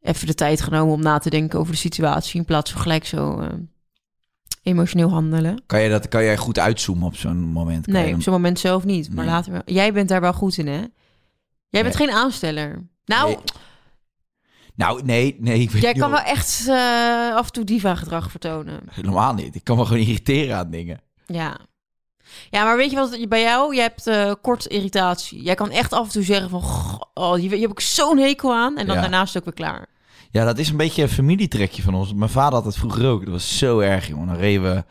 even 0.00 0.26
de 0.26 0.34
tijd 0.34 0.60
genomen 0.60 0.94
om 0.94 1.02
na 1.02 1.18
te 1.18 1.30
denken 1.30 1.58
over 1.58 1.72
de 1.72 1.78
situatie 1.78 2.38
in 2.38 2.44
plaats 2.44 2.72
van 2.72 2.80
gelijk 2.80 3.04
zo. 3.06 3.38
eh, 3.40 3.48
emotioneel 4.62 5.10
handelen. 5.10 5.62
Kan, 5.66 5.80
je 5.80 5.88
dat, 5.90 6.08
kan 6.08 6.24
jij 6.24 6.36
goed 6.36 6.58
uitzoomen 6.58 7.06
op 7.06 7.16
zo'n 7.16 7.38
moment? 7.38 7.84
Kan 7.84 7.94
Nee, 7.94 8.14
op 8.14 8.22
zo'n 8.22 8.32
moment 8.32 8.58
zelf 8.58 8.84
niet. 8.84 9.14
Maar 9.14 9.24
Nee. 9.24 9.34
later 9.34 9.52
wel. 9.52 9.62
Jij 9.64 9.92
bent 9.92 10.08
daar 10.08 10.20
wel 10.20 10.32
goed 10.32 10.58
in, 10.58 10.66
hè? 10.66 10.82
Jij 11.68 11.82
bent 11.82 11.96
geen 11.96 12.10
aansteller. 12.10 12.86
Nou, 13.04 13.26
Nee. 13.28 13.38
Nou, 14.74 15.02
nee, 15.04 15.36
nee. 15.40 15.60
Ik 15.60 15.70
weet 15.70 15.82
jij 15.82 15.92
kan 15.92 16.10
wel 16.10 16.20
echt 16.20 16.64
eh, 16.68 17.34
af 17.34 17.46
en 17.46 17.52
toe 17.52 17.64
diva-gedrag 17.64 18.30
vertonen. 18.30 18.80
Helemaal 18.90 19.34
niet. 19.34 19.54
Ik 19.54 19.64
kan 19.64 19.76
me 19.76 19.84
gewoon 19.84 20.02
irriteren 20.02 20.56
aan 20.56 20.70
dingen. 20.70 21.00
Ja. 21.26 21.56
Ja, 22.50 22.64
maar 22.64 22.76
weet 22.76 22.90
je 22.90 22.96
wat 22.96 23.16
je- 23.18 23.28
bij 23.28 23.40
jou? 23.42 23.74
Je 23.74 23.80
hebt 23.80 24.06
eh, 24.06 24.32
kort 24.42 24.64
irritatie. 24.66 25.42
Jij 25.42 25.54
kan 25.54 25.70
echt 25.70 25.92
af 25.92 26.04
en 26.06 26.12
toe 26.12 26.22
zeggen 26.22 26.50
van... 26.50 26.62
"Goh, 26.62 27.00
Oh, 27.14 27.34
hier, 27.34 27.50
hier 27.50 27.60
heb 27.60 27.70
ik 27.70 27.80
zo'n 27.80 28.18
hekel 28.18 28.52
aan. 28.54 28.76
En 28.78 28.86
dan 28.86 28.94
Ja. 28.94 29.00
daarna 29.00 29.22
is 29.22 29.28
het 29.28 29.38
ook 29.38 29.44
weer 29.44 29.66
klaar. 29.66 29.86
Ja, 30.30 30.44
dat 30.44 30.58
is 30.58 30.68
een 30.68 30.76
beetje 30.76 31.02
een 31.02 31.08
familietrekje 31.08 31.82
van 31.82 31.94
ons. 31.94 32.14
Mijn 32.14 32.30
vader 32.30 32.54
had 32.54 32.64
het 32.64 32.76
vroeger 32.76 33.06
ook. 33.08 33.20
Dat 33.24 33.32
was 33.32 33.58
zo 33.58 33.78
erg, 33.78 34.06
jongen. 34.08 34.26
Dan 34.26 34.36
reden 34.36 34.62
we 34.74 34.84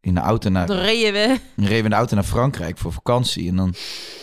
in 0.00 0.14
de 0.14 0.20
auto 0.20 0.48
naar, 0.50 0.66
Dan 0.66 0.76
reden 0.78 1.12
we, 1.12 1.26
dan 1.56 1.64
reden 1.66 1.78
we 1.78 1.84
in 1.84 1.90
de 1.90 1.96
auto 1.96 2.14
naar 2.14 2.24
Frankrijk 2.24 2.78
voor 2.78 2.92
vakantie. 2.92 3.48
En 3.48 3.56
dan 3.56 3.74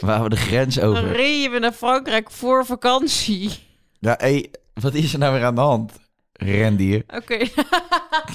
waren 0.01 0.23
we 0.23 0.29
de 0.29 0.35
grens 0.35 0.75
dan 0.75 0.83
over. 0.89 1.11
reden 1.11 1.51
we 1.51 1.59
naar 1.59 1.71
Frankrijk 1.71 2.31
voor 2.31 2.65
vakantie. 2.65 3.51
Ja, 3.99 4.15
hé, 4.17 4.41
wat 4.73 4.93
is 4.93 5.13
er 5.13 5.19
nou 5.19 5.33
weer 5.33 5.45
aan 5.45 5.55
de 5.55 5.61
hand? 5.61 5.91
Rendier. 6.33 7.03
Oké. 7.07 7.37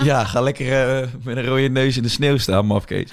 Ja, 0.05 0.25
ga 0.25 0.41
lekker 0.41 1.01
eh, 1.03 1.09
met 1.23 1.37
een 1.37 1.45
rode 1.47 1.69
neus 1.69 1.97
in 1.97 2.03
de 2.03 2.09
sneeuw 2.09 2.37
staan, 2.39 2.67
mafkees. 2.67 3.11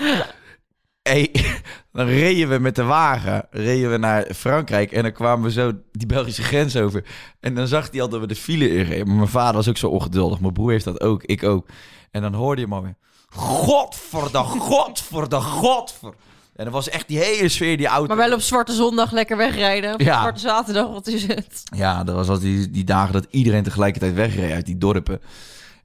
Hey, 1.09 1.31
dan 1.93 2.05
reden 2.05 2.49
we 2.49 2.59
met 2.59 2.75
de 2.75 2.83
wagen 2.83 3.47
reden 3.51 3.91
we 3.91 3.97
naar 3.97 4.25
Frankrijk 4.35 4.91
en 4.91 5.03
dan 5.03 5.11
kwamen 5.11 5.43
we 5.43 5.51
zo 5.51 5.71
die 5.91 6.07
Belgische 6.07 6.43
grens 6.43 6.75
over. 6.75 7.05
En 7.39 7.55
dan 7.55 7.67
zag 7.67 7.91
hij 7.91 8.01
al 8.01 8.09
dat 8.09 8.19
we 8.19 8.27
de 8.27 8.35
file 8.35 8.69
inreden. 8.77 9.07
Maar 9.07 9.15
mijn 9.15 9.27
vader 9.27 9.55
was 9.55 9.67
ook 9.67 9.77
zo 9.77 9.87
ongeduldig. 9.87 10.39
Mijn 10.39 10.53
broer 10.53 10.71
heeft 10.71 10.85
dat 10.85 11.01
ook, 11.01 11.23
ik 11.23 11.43
ook. 11.43 11.67
En 12.11 12.21
dan 12.21 12.33
hoorde 12.33 12.61
je 12.61 12.67
hem 12.67 12.75
alweer. 12.75 12.95
Godver 13.29 14.31
de 14.31 14.37
godver 14.37 15.29
de 15.29 15.35
godver. 15.35 16.13
En 16.55 16.63
dat 16.65 16.73
was 16.73 16.89
echt 16.89 17.07
die 17.07 17.19
hele 17.19 17.49
sfeer, 17.49 17.77
die 17.77 17.87
auto. 17.87 18.15
Maar 18.15 18.27
wel 18.27 18.35
op 18.35 18.41
Zwarte 18.41 18.73
Zondag 18.73 19.11
lekker 19.11 19.37
wegrijden. 19.37 19.93
Of 19.93 20.03
Ja. 20.03 20.19
Zwarte 20.19 20.39
Zaterdag, 20.39 20.87
wat 20.87 21.07
is 21.07 21.27
het? 21.27 21.63
Ja, 21.75 22.03
dat 22.03 22.15
was 22.15 22.27
altijd 22.29 22.47
die, 22.47 22.69
die 22.69 22.83
dagen 22.83 23.13
dat 23.13 23.27
iedereen 23.29 23.63
tegelijkertijd 23.63 24.13
wegreed 24.13 24.51
uit 24.51 24.65
die 24.65 24.77
dorpen. 24.77 25.21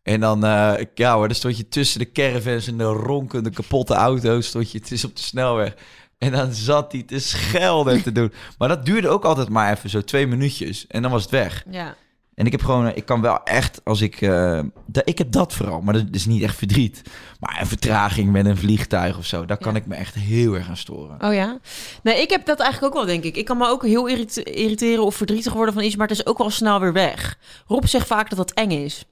En 0.05 0.21
dan, 0.21 0.45
eh, 0.45 0.73
ja 0.95 1.15
hoor, 1.15 1.27
dan 1.27 1.37
stond 1.37 1.57
je 1.57 1.69
tussen 1.69 1.99
de 1.99 2.13
caravans 2.13 2.67
en 2.67 2.77
de 2.79 2.85
ronkende 2.85 3.51
kapotte 3.51 3.95
auto's, 3.95 4.47
stond 4.47 4.71
je, 4.71 4.79
het 4.79 4.91
is 4.91 5.05
op 5.05 5.17
de 5.17 5.23
snelweg. 5.23 5.75
En 6.19 6.33
dan 6.33 6.53
zat 6.53 6.93
hij 6.93 7.03
te 7.03 7.19
schelden 7.19 7.95
en 7.95 8.03
te 8.03 8.13
doen. 8.13 8.33
Maar 8.59 8.69
dat 8.69 8.87
duurde 8.87 9.09
ook 9.09 9.25
altijd 9.25 9.49
maar 9.49 9.73
even 9.73 9.91
zo 9.91 10.01
twee 10.01 10.27
minuutjes. 10.27 10.87
En 10.87 11.03
dan 11.03 11.11
was 11.11 11.23
het 11.23 11.31
weg. 11.31 11.65
Ja. 11.71 11.95
En 12.35 12.47
ik 12.47 12.53
heb 12.53 12.63
gewoon, 12.63 12.87
eh, 12.87 12.97
ik 12.97 13.05
kan 13.07 13.21
wel 13.21 13.43
echt, 13.45 13.81
als 13.85 14.01
ik, 14.01 14.21
eh, 14.21 14.61
ik 15.05 15.19
heb 15.19 15.33
dat 15.33 15.53
vooral, 15.55 15.81
maar 15.81 15.95
dat 15.95 16.05
is 16.11 16.27
niet 16.27 16.43
echt 16.43 16.57
verdriet. 16.57 17.03
Maar 17.41 17.61
een 17.61 17.67
vertraging 17.67 18.33
met 18.33 18.47
een 18.47 18.57
vliegtuig 18.57 19.19
of 19.19 19.27
zo, 19.27 19.45
daar 19.45 19.57
kan 19.59 19.73
Ja. 19.73 19.79
ik 19.79 19.87
me 19.87 19.95
echt 19.95 20.15
heel 20.15 20.55
erg 20.55 20.69
aan 20.69 20.77
storen. 20.77 21.23
Oh 21.25 21.35
ja? 21.35 21.59
Nee, 22.03 22.21
ik 22.23 22.31
heb 22.31 22.47
dat 22.47 22.61
eigenlijk 22.61 22.95
ook 22.95 22.99
wel, 23.05 23.13
denk 23.13 23.25
ik. 23.25 23.37
Ik 23.37 23.45
kan 23.45 23.57
me 23.59 23.69
ook 23.69 23.85
heel 23.87 24.07
irrit- 24.07 24.37
irriteren 24.37 25.05
of 25.05 25.15
verdrietig 25.15 25.53
worden 25.53 25.75
van 25.75 25.83
iets, 25.83 25.97
maar 25.97 26.09
het 26.09 26.19
is 26.19 26.27
ook 26.27 26.39
wel 26.39 26.51
snel 26.51 26.81
weer 26.81 26.93
weg. 26.93 27.39
Rob 27.67 27.85
zegt 27.85 28.07
vaak 28.07 28.29
dat 28.29 28.39
dat 28.39 28.51
eng 28.53 28.71
is. 28.71 29.05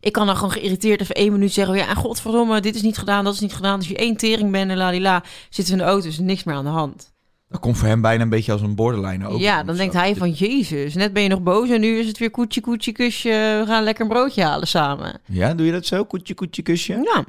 Ik 0.00 0.12
kan 0.12 0.26
dan 0.26 0.34
gewoon 0.36 0.50
geïrriteerd 0.50 1.00
even 1.00 1.14
één 1.14 1.32
minuut 1.32 1.52
zeggen... 1.52 1.76
ja, 1.76 1.94
godverdomme, 1.94 2.60
dit 2.60 2.74
is 2.74 2.82
niet 2.82 2.98
gedaan, 2.98 3.24
dat 3.24 3.34
is 3.34 3.40
niet 3.40 3.54
gedaan. 3.54 3.76
Als 3.76 3.88
je 3.88 3.96
één 3.96 4.16
tering 4.16 4.50
bent 4.50 4.70
en 4.70 4.76
ladila, 4.76 5.24
zitten 5.50 5.74
we 5.74 5.80
in 5.80 5.86
de 5.86 5.92
auto, 5.92 6.08
is 6.08 6.18
niks 6.18 6.44
meer 6.44 6.54
aan 6.54 6.64
de 6.64 6.70
hand. 6.70 7.12
Dat 7.48 7.60
komt 7.60 7.78
voor 7.78 7.88
hem 7.88 8.00
bijna 8.00 8.22
een 8.22 8.28
beetje 8.28 8.52
als 8.52 8.60
een 8.60 8.74
borderline 8.74 9.28
ook. 9.28 9.40
ja, 9.40 9.62
dan 9.62 9.76
denkt 9.76 9.94
hij 9.94 10.16
van, 10.16 10.30
jezus, 10.30 10.94
net 10.94 11.12
ben 11.12 11.22
je 11.22 11.28
nog 11.28 11.42
boos... 11.42 11.68
en 11.68 11.80
nu 11.80 11.98
is 11.98 12.06
het 12.06 12.18
weer 12.18 12.30
koetje, 12.30 12.60
koetje, 12.60 12.92
kusje. 12.92 13.28
We 13.60 13.64
gaan 13.66 13.84
lekker 13.84 14.02
een 14.02 14.10
broodje 14.10 14.42
halen 14.42 14.68
samen. 14.68 15.20
Ja, 15.26 15.54
doe 15.54 15.66
je 15.66 15.72
dat 15.72 15.86
zo? 15.86 16.04
Koetje, 16.04 16.34
koetje, 16.34 16.62
kusje? 16.62 16.92
Ja, 16.92 17.24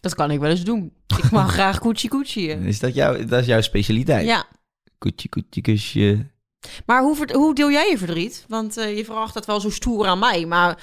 dat 0.00 0.14
kan 0.14 0.30
ik 0.30 0.40
wel 0.40 0.50
eens 0.50 0.64
doen. 0.64 0.92
Ik 1.06 1.30
mag 1.38 1.52
graag 1.52 1.78
koetje, 1.78 2.08
koetje. 2.08 2.42
Is 2.42 2.80
dat, 2.80 2.94
jouw, 2.94 3.24
dat 3.24 3.40
is 3.40 3.46
jouw 3.46 3.60
specialiteit? 3.60 4.26
Ja, 4.26 4.46
Koetje, 4.98 5.28
koetje, 5.28 5.60
kusje. 5.60 6.26
Maar 6.86 7.02
hoe, 7.02 7.16
hoe 7.32 7.54
deel 7.54 7.70
jij 7.70 7.90
je 7.90 7.98
verdriet? 7.98 8.44
Want 8.48 8.76
eh, 8.76 8.96
je 8.96 9.04
vraagt 9.04 9.34
dat 9.34 9.46
wel 9.46 9.60
zo 9.60 9.70
stoer 9.70 10.06
aan 10.06 10.18
mij. 10.18 10.46
Maar 10.46 10.78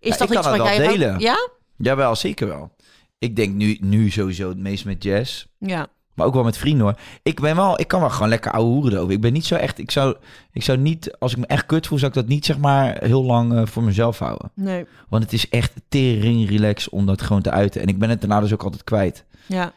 is 0.00 0.12
Ja, 0.12 0.16
dat 0.18 0.30
ik 0.30 0.36
iets 0.36 0.46
kan 0.46 0.58
wat 0.58 0.66
het 0.68 0.76
jij 0.76 0.84
wel 0.86 0.94
ook- 0.94 0.98
delen. 0.98 1.18
Ja? 1.18 1.48
Jawel, 1.76 2.16
zeker 2.16 2.48
wel. 2.48 2.70
Ik 3.18 3.36
denk 3.36 3.54
nu, 3.54 3.78
nu 3.80 4.10
sowieso 4.10 4.48
het 4.48 4.58
meest 4.58 4.84
met 4.84 5.02
jazz. 5.02 5.44
Ja. 5.58 5.86
Maar 6.14 6.26
ook 6.26 6.34
wel 6.34 6.44
met 6.44 6.56
vrienden 6.56 6.84
hoor. 6.86 6.94
Ik 7.22 7.40
ben 7.40 7.56
wel, 7.56 7.80
ik 7.80 7.88
kan 7.88 8.00
wel 8.00 8.10
gewoon 8.10 8.28
lekker 8.28 8.50
ouwe 8.52 8.70
hoeren 8.72 8.92
erover. 8.92 9.12
Ik 9.12 9.20
ben 9.20 9.32
niet 9.32 9.44
zo 9.44 9.54
echt, 9.54 9.78
ik 9.78 9.90
zou, 9.90 10.16
ik 10.52 10.62
zou 10.62 10.78
niet, 10.78 11.16
als 11.18 11.32
ik 11.32 11.38
me 11.38 11.46
echt 11.46 11.66
kut 11.66 11.86
voel, 11.86 11.98
zou 11.98 12.10
ik 12.10 12.16
dat 12.16 12.26
niet 12.28 12.44
zeg 12.44 12.58
maar 12.58 12.96
heel 13.04 13.24
lang 13.24 13.54
eh, 13.54 13.66
voor 13.66 13.82
mezelf 13.82 14.18
houden. 14.18 14.50
Nee. 14.54 14.86
Want 15.08 15.22
het 15.22 15.32
is 15.32 15.48
echt 15.48 15.72
tering 15.88 16.48
relax 16.48 16.88
om 16.88 17.06
dat 17.06 17.22
gewoon 17.22 17.42
te 17.42 17.50
uiten. 17.50 17.80
En 17.80 17.86
ik 17.88 17.98
ben 17.98 18.08
het 18.10 18.20
daarna 18.20 18.40
dus 18.40 18.52
ook 18.52 18.62
altijd 18.62 18.84
kwijt. 18.84 19.24
Ja. 19.46 19.72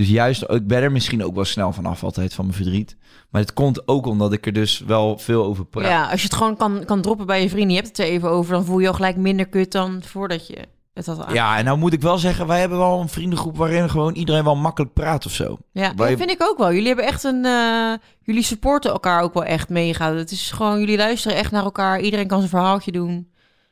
Dus 0.00 0.08
juist, 0.08 0.42
ik 0.42 0.66
ben 0.66 0.82
er 0.82 0.92
misschien 0.92 1.24
ook 1.24 1.34
wel 1.34 1.44
snel 1.44 1.72
vanaf 1.72 2.04
altijd 2.04 2.34
van 2.34 2.44
mijn 2.44 2.56
verdriet. 2.56 2.96
Maar 3.30 3.40
het 3.40 3.52
komt 3.52 3.88
ook 3.88 4.06
omdat 4.06 4.32
ik 4.32 4.46
er 4.46 4.52
dus 4.52 4.78
wel 4.78 5.18
veel 5.18 5.44
over 5.44 5.66
praat. 5.66 5.86
ja, 5.86 6.10
als 6.10 6.20
je 6.20 6.26
het 6.26 6.36
gewoon 6.36 6.56
kan, 6.56 6.84
kan 6.84 7.00
droppen 7.00 7.26
bij 7.26 7.42
je 7.42 7.48
vrienden, 7.48 7.70
je 7.70 7.76
hebt 7.82 7.88
het 7.88 7.98
er 7.98 8.12
even 8.12 8.30
over, 8.30 8.52
dan 8.52 8.64
voel 8.64 8.78
je 8.78 8.88
al 8.88 8.94
gelijk 8.94 9.16
minder 9.16 9.46
kut 9.46 9.72
dan 9.72 10.02
voordat 10.02 10.46
je 10.46 10.58
het 10.94 11.06
had 11.06 11.24
aan. 11.24 11.34
Ja, 11.34 11.58
en 11.58 11.64
nou 11.64 11.78
moet 11.78 11.92
ik 11.92 12.00
wel 12.00 12.18
zeggen, 12.18 12.46
wij 12.46 12.60
hebben 12.60 12.78
wel 12.78 13.00
een 13.00 13.08
vriendengroep 13.08 13.56
waarin 13.56 13.90
gewoon 13.90 14.14
iedereen 14.14 14.44
wel 14.44 14.56
makkelijk 14.56 14.92
praat 14.92 15.26
of 15.26 15.32
zo. 15.32 15.58
Ja, 15.72 15.92
dat 15.92 16.06
vind 16.08 16.30
ik 16.30 16.42
ook 16.42 16.58
wel. 16.58 16.72
Jullie 16.72 16.86
hebben 16.86 17.06
echt 17.06 17.24
een. 17.24 17.44
eh, 17.44 17.92
jullie 18.22 18.42
supporten 18.42 18.90
elkaar 18.90 19.22
ook 19.22 19.34
wel 19.34 19.44
echt 19.44 19.68
mega. 19.68 20.14
Het 20.14 20.30
is 20.30 20.50
gewoon, 20.50 20.80
jullie 20.80 20.96
luisteren 20.96 21.36
echt 21.36 21.50
naar 21.50 21.64
elkaar. 21.64 22.00
Iedereen 22.00 22.26
kan 22.26 22.38
zijn 22.38 22.50
verhaaltje 22.50 22.92
doen. 22.92 23.28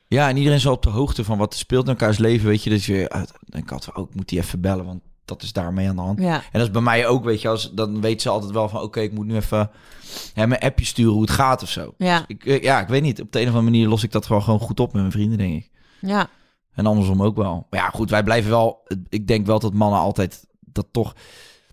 Ja, 0.06 0.28
en 0.28 0.36
iedereen 0.36 0.58
is 0.58 0.66
op 0.66 0.82
de 0.82 0.90
hoogte 0.90 1.24
van 1.24 1.38
wat 1.38 1.52
er 1.52 1.58
speelt 1.58 1.84
in 1.84 1.90
elkaars 1.90 2.18
leven. 2.18 2.48
Weet 2.48 2.62
je, 2.64 2.70
dus 2.70 2.86
je 2.86 3.08
ah, 3.08 3.18
dan 3.22 3.32
denk 3.44 3.64
ik 3.64 3.72
altijd, 3.72 3.96
ook 3.96 4.14
moet 4.14 4.28
die 4.28 4.38
even 4.38 4.60
bellen, 4.60 4.84
want 4.84 5.00
dat 5.28 5.42
is 5.42 5.52
daarmee 5.52 5.88
aan 5.88 5.96
de 5.96 6.02
hand. 6.02 6.20
Ja. 6.20 6.34
En 6.34 6.42
dat 6.52 6.62
is 6.62 6.70
bij 6.70 6.80
mij 6.82 7.06
ook, 7.06 7.24
weet 7.24 7.40
je, 7.40 7.48
als, 7.48 7.70
dan 7.72 8.00
weet 8.00 8.22
ze 8.22 8.28
altijd 8.28 8.52
wel 8.52 8.68
van, 8.68 8.80
oké, 8.82 9.00
ik 9.00 9.12
moet 9.12 9.26
nu 9.26 9.34
even 9.36 9.70
hè, 10.34 10.46
mijn 10.46 10.60
appje 10.60 10.84
sturen 10.84 11.12
hoe 11.12 11.22
het 11.22 11.30
gaat 11.30 11.62
of 11.62 11.68
zo. 11.70 11.94
Ja. 11.98 12.24
Ik, 12.26 12.44
eh, 12.46 12.62
ja, 12.62 12.80
ik 12.80 12.88
weet 12.88 13.02
niet. 13.02 13.20
Op 13.20 13.32
de 13.32 13.38
een 13.40 13.48
of 13.48 13.54
andere 13.54 13.70
manier 13.70 13.88
los 13.88 14.02
ik 14.02 14.12
dat 14.12 14.26
gewoon, 14.26 14.42
gewoon 14.42 14.60
goed 14.60 14.80
op 14.80 14.92
met 14.92 15.00
mijn 15.00 15.12
vrienden, 15.12 15.38
denk 15.38 15.54
ik. 15.54 15.70
Ja. 16.00 16.28
En 16.74 16.86
andersom 16.86 17.22
ook 17.22 17.36
wel. 17.36 17.66
Maar 17.70 17.80
ja, 17.80 17.88
goed, 17.88 18.10
wij 18.10 18.22
blijven 18.22 18.50
wel. 18.50 18.86
Ik 19.08 19.26
denk 19.26 19.46
wel 19.46 19.58
dat 19.58 19.72
mannen 19.72 19.98
altijd 20.00 20.46
dat 20.60 20.86
toch. 20.92 21.14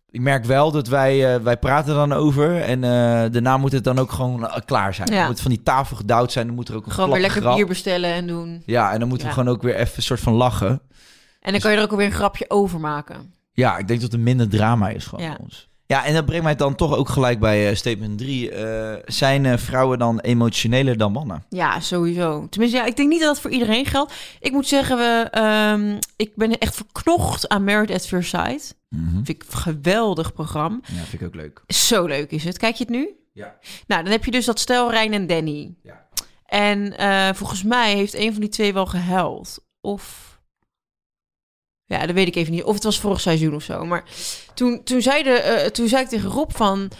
Ik 0.09 0.21
merk 0.21 0.45
wel 0.45 0.71
dat 0.71 0.87
wij, 0.87 1.35
eh, 1.35 1.41
wij 1.41 1.57
praten 1.57 1.95
dan 1.95 2.13
over. 2.13 2.61
En 2.61 2.83
eh, 2.83 2.89
daarna 3.31 3.57
moet 3.57 3.71
het 3.71 3.83
dan 3.83 3.99
ook 3.99 4.11
gewoon 4.11 4.49
klaar 4.65 4.93
zijn. 4.93 5.11
Ja. 5.11 5.17
Dan 5.19 5.27
moet 5.27 5.41
van 5.41 5.51
die 5.51 5.63
tafel 5.63 5.95
gedouwd 5.95 6.31
zijn. 6.31 6.45
Dan 6.45 6.55
moet 6.55 6.69
er 6.69 6.75
ook 6.75 6.85
een 6.85 6.91
Gewoon 6.91 7.09
weer 7.11 7.21
lekker 7.21 7.41
grap. 7.41 7.55
bier 7.55 7.67
bestellen 7.67 8.13
en 8.13 8.27
doen. 8.27 8.63
Ja, 8.65 8.91
en 8.93 8.99
dan 8.99 9.07
moeten 9.07 9.27
Ja. 9.27 9.33
we 9.33 9.39
gewoon 9.39 9.55
ook 9.55 9.61
weer 9.61 9.75
even 9.75 9.93
een 9.97 10.03
soort 10.03 10.19
van 10.19 10.33
lachen. 10.33 10.81
En 11.41 11.51
dan 11.51 11.61
kan 11.61 11.71
je 11.71 11.77
er 11.77 11.83
ook 11.83 11.91
alweer 11.91 12.05
een 12.05 12.11
grapje 12.11 12.45
over 12.47 12.79
maken. 12.79 13.33
Ja, 13.55 13.77
ik 13.77 13.87
denk 13.87 14.01
dat 14.01 14.13
er 14.13 14.19
minder 14.19 14.49
drama 14.49 14.89
is 14.89 15.05
gewoon 15.05 15.25
Ja. 15.25 15.37
ons. 15.41 15.67
Ja, 15.87 16.05
en 16.05 16.13
dat 16.13 16.25
brengt 16.25 16.43
mij 16.43 16.55
dan 16.55 16.75
toch 16.75 16.95
ook 16.95 17.09
gelijk 17.09 17.39
bij 17.39 17.69
eh, 17.69 17.75
statement 17.75 18.17
3. 18.17 18.51
zijn 19.05 19.45
eh, 19.45 19.57
vrouwen 19.57 19.99
dan 19.99 20.19
emotioneler 20.19 20.97
dan 20.97 21.11
mannen? 21.11 21.43
Ja, 21.49 21.79
sowieso. 21.79 22.47
Tenminste, 22.49 22.77
ja, 22.77 22.85
ik 22.85 22.95
denk 22.95 23.09
niet 23.09 23.19
dat 23.19 23.27
dat 23.33 23.41
voor 23.41 23.51
iedereen 23.51 23.85
geldt. 23.85 24.13
Ik 24.39 24.51
moet 24.51 24.67
zeggen, 24.67 24.97
we, 24.97 25.27
ehm, 25.31 25.99
ik 26.15 26.35
ben 26.35 26.57
echt 26.57 26.75
verknocht 26.75 27.47
aan 27.49 27.63
Married 27.63 27.91
at 27.91 28.07
First 28.07 28.29
Sight. 28.29 28.75
Mhm. 28.89 29.13
Vind 29.13 29.29
ik 29.29 29.43
een 29.51 29.57
geweldig 29.57 30.33
programma. 30.33 30.79
Ja, 30.83 31.01
vind 31.03 31.21
ik 31.21 31.27
ook 31.27 31.35
leuk. 31.35 31.61
Zo 31.67 32.05
leuk 32.05 32.31
is 32.31 32.43
het. 32.43 32.57
Kijk 32.57 32.75
je 32.75 32.83
het 32.83 32.93
nu? 32.93 33.09
Ja. 33.33 33.55
Nou, 33.87 34.03
dan 34.03 34.11
heb 34.11 34.25
je 34.25 34.31
dus 34.31 34.45
dat 34.45 34.59
stel 34.59 34.91
Rijn 34.91 35.13
en 35.13 35.27
Danny. 35.27 35.73
Ja. 35.83 36.05
En 36.45 36.97
eh, 36.97 37.29
volgens 37.33 37.63
mij 37.63 37.93
heeft 37.95 38.13
een 38.13 38.31
van 38.31 38.41
die 38.41 38.49
twee 38.49 38.73
wel 38.73 38.85
gehuild. 38.85 39.59
Of... 39.81 40.33
Ja, 41.85 42.05
dat 42.05 42.15
weet 42.15 42.27
ik 42.27 42.35
even 42.35 42.53
niet. 42.53 42.63
Of 42.63 42.73
het 42.73 42.83
was 42.83 42.99
vorig 42.99 43.21
seizoen 43.21 43.55
of 43.55 43.63
zo. 43.63 43.85
Maar 43.85 44.03
toen, 44.53 44.83
toen, 44.83 45.01
zei, 45.01 45.23
de, 45.23 45.29
eh, 45.29 45.69
toen 45.69 45.87
zei 45.87 46.03
ik 46.03 46.09
tegen 46.09 46.29
Rob 46.29 46.51
van... 46.51 46.91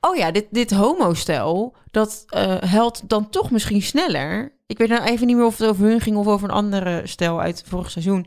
Oh 0.00 0.16
ja, 0.16 0.30
dit, 0.30 0.46
dit 0.50 0.70
homo-stel, 0.70 1.74
dat 1.90 2.24
eh 2.26 2.56
helpt 2.60 3.08
dan 3.08 3.30
toch 3.30 3.50
misschien 3.50 3.82
sneller. 3.82 4.52
Ik 4.66 4.78
weet 4.78 4.88
nou 4.88 5.02
even 5.02 5.26
niet 5.26 5.36
meer 5.36 5.44
of 5.44 5.58
het 5.58 5.68
over 5.68 5.84
hun 5.84 6.00
ging 6.00 6.16
of 6.16 6.26
over 6.26 6.48
een 6.48 6.54
andere 6.54 7.02
stel 7.04 7.40
uit 7.40 7.64
vorig 7.66 7.90
seizoen. 7.90 8.26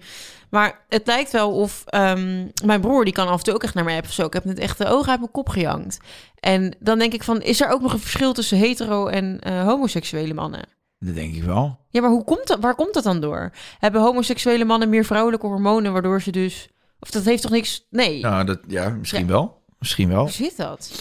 Maar 0.50 0.86
het 0.90 1.08
lijkt 1.08 1.32
wel 1.32 1.52
of 1.52 1.84
ehm, 1.86 2.48
mijn 2.66 2.82
broer, 2.82 3.04
die 3.04 3.14
kan 3.14 3.28
af 3.28 3.38
en 3.38 3.44
toe 3.44 3.54
ook 3.54 3.64
echt 3.64 3.74
naar 3.74 3.84
mij 3.84 4.00
of 4.00 4.12
zo. 4.12 4.26
Ik 4.26 4.34
heb 4.34 4.46
net 4.46 4.60
echt 4.60 4.78
de 4.78 4.86
ogen 4.86 5.10
uit 5.10 5.20
mijn 5.20 5.32
kop 5.32 5.50
gejankt. 5.50 5.98
En 6.40 6.76
dan 6.80 7.00
denk 7.00 7.14
ik 7.14 7.24
van, 7.24 7.42
is 7.42 7.62
er 7.62 7.70
ook 7.70 7.82
nog 7.82 7.94
een 7.94 8.00
verschil 8.00 8.34
tussen 8.34 8.58
hetero 8.58 9.08
en 9.08 9.40
eh, 9.40 9.64
homoseksuele 9.64 10.34
mannen? 10.34 10.66
Dat 11.06 11.16
denk 11.16 11.36
ik 11.36 11.44
wel. 11.44 11.78
Ja, 11.90 12.02
maar 12.02 12.10
hoe 12.10 12.24
komt 12.24 12.48
dat, 12.48 12.60
waar 12.60 12.76
komt 12.76 12.94
dat 12.94 13.04
dan 13.04 13.22
door? 13.22 13.52
Hebben 13.80 14.02
homoseksuele 14.02 14.66
mannen 14.66 14.90
meer 14.90 15.06
vrouwelijke 15.06 15.48
hormonen, 15.48 15.94
waardoor 15.94 16.22
ze 16.22 16.32
dus... 16.32 16.70
Of 17.00 17.12
dat 17.12 17.24
heeft 17.24 17.42
toch 17.42 17.52
niks... 17.52 17.88
Nee, 17.90 18.22
Nou, 18.22 18.46
dat, 18.46 18.60
ja, 18.68 18.90
misschien 18.90 19.20
Ja. 19.26 19.32
wel. 19.32 19.62
Misschien 19.80 20.10
wel. 20.10 20.20
hoe 20.22 20.30
zit 20.32 20.58
dat? 20.58 20.92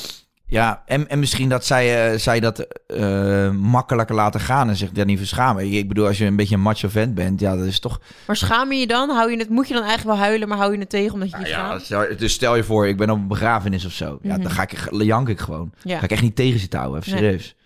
Ja, 0.46 0.82
en, 0.86 1.08
en 1.08 1.18
misschien 1.18 1.48
dat 1.48 1.64
zij, 1.64 2.12
eh, 2.12 2.18
zij 2.18 2.40
dat 2.40 2.58
eh, 2.86 3.50
makkelijker 3.50 4.14
laten 4.14 4.40
gaan 4.40 4.68
en 4.68 4.76
zich 4.76 4.90
daar 4.90 5.04
niet 5.04 5.18
verschamen. 5.18 5.72
Ik 5.72 5.88
bedoel, 5.88 6.06
als 6.06 6.18
je 6.18 6.24
een 6.24 6.36
beetje 6.36 6.54
een 6.54 6.60
macho 6.60 6.88
vent 6.88 7.14
bent, 7.14 7.40
ja, 7.40 7.56
dat 7.56 7.66
is 7.66 7.80
toch... 7.80 8.00
Maar 8.26 8.36
schaam 8.36 8.72
je 8.72 8.78
je 8.78 8.86
dan? 8.86 9.10
Hou 9.10 9.30
je 9.30 9.36
het, 9.38 9.48
moet 9.48 9.68
je 9.68 9.74
dan 9.74 9.82
eigenlijk 9.82 10.16
wel 10.16 10.26
huilen, 10.26 10.48
maar 10.48 10.58
hou 10.58 10.72
je 10.72 10.78
het 10.78 10.90
tegen 10.90 11.12
omdat 11.12 11.30
je 11.30 11.36
je 11.38 11.46
Ja, 11.46 11.50
schaamt? 11.50 11.82
stel, 11.82 12.16
dus 12.16 12.32
stel 12.32 12.56
je 12.56 12.64
voor, 12.64 12.86
ik 12.88 12.96
ben 12.96 13.10
op 13.10 13.16
een 13.16 13.28
begrafenis 13.28 13.84
of 13.84 13.92
zo. 13.92 14.18
Ja, 14.22 14.32
Mhm. 14.34 14.42
dan 14.42 14.50
ga 14.50 14.62
ik, 14.62 14.88
jank 14.90 15.28
ik 15.28 15.40
gewoon. 15.40 15.72
Ja. 15.82 15.98
Ga 15.98 16.04
ik 16.04 16.10
echt 16.10 16.22
niet 16.22 16.36
tegen 16.36 16.60
zitten 16.60 16.78
houden, 16.78 17.00
even 17.00 17.12
serieus. 17.18 17.42
Nee, 17.42 17.61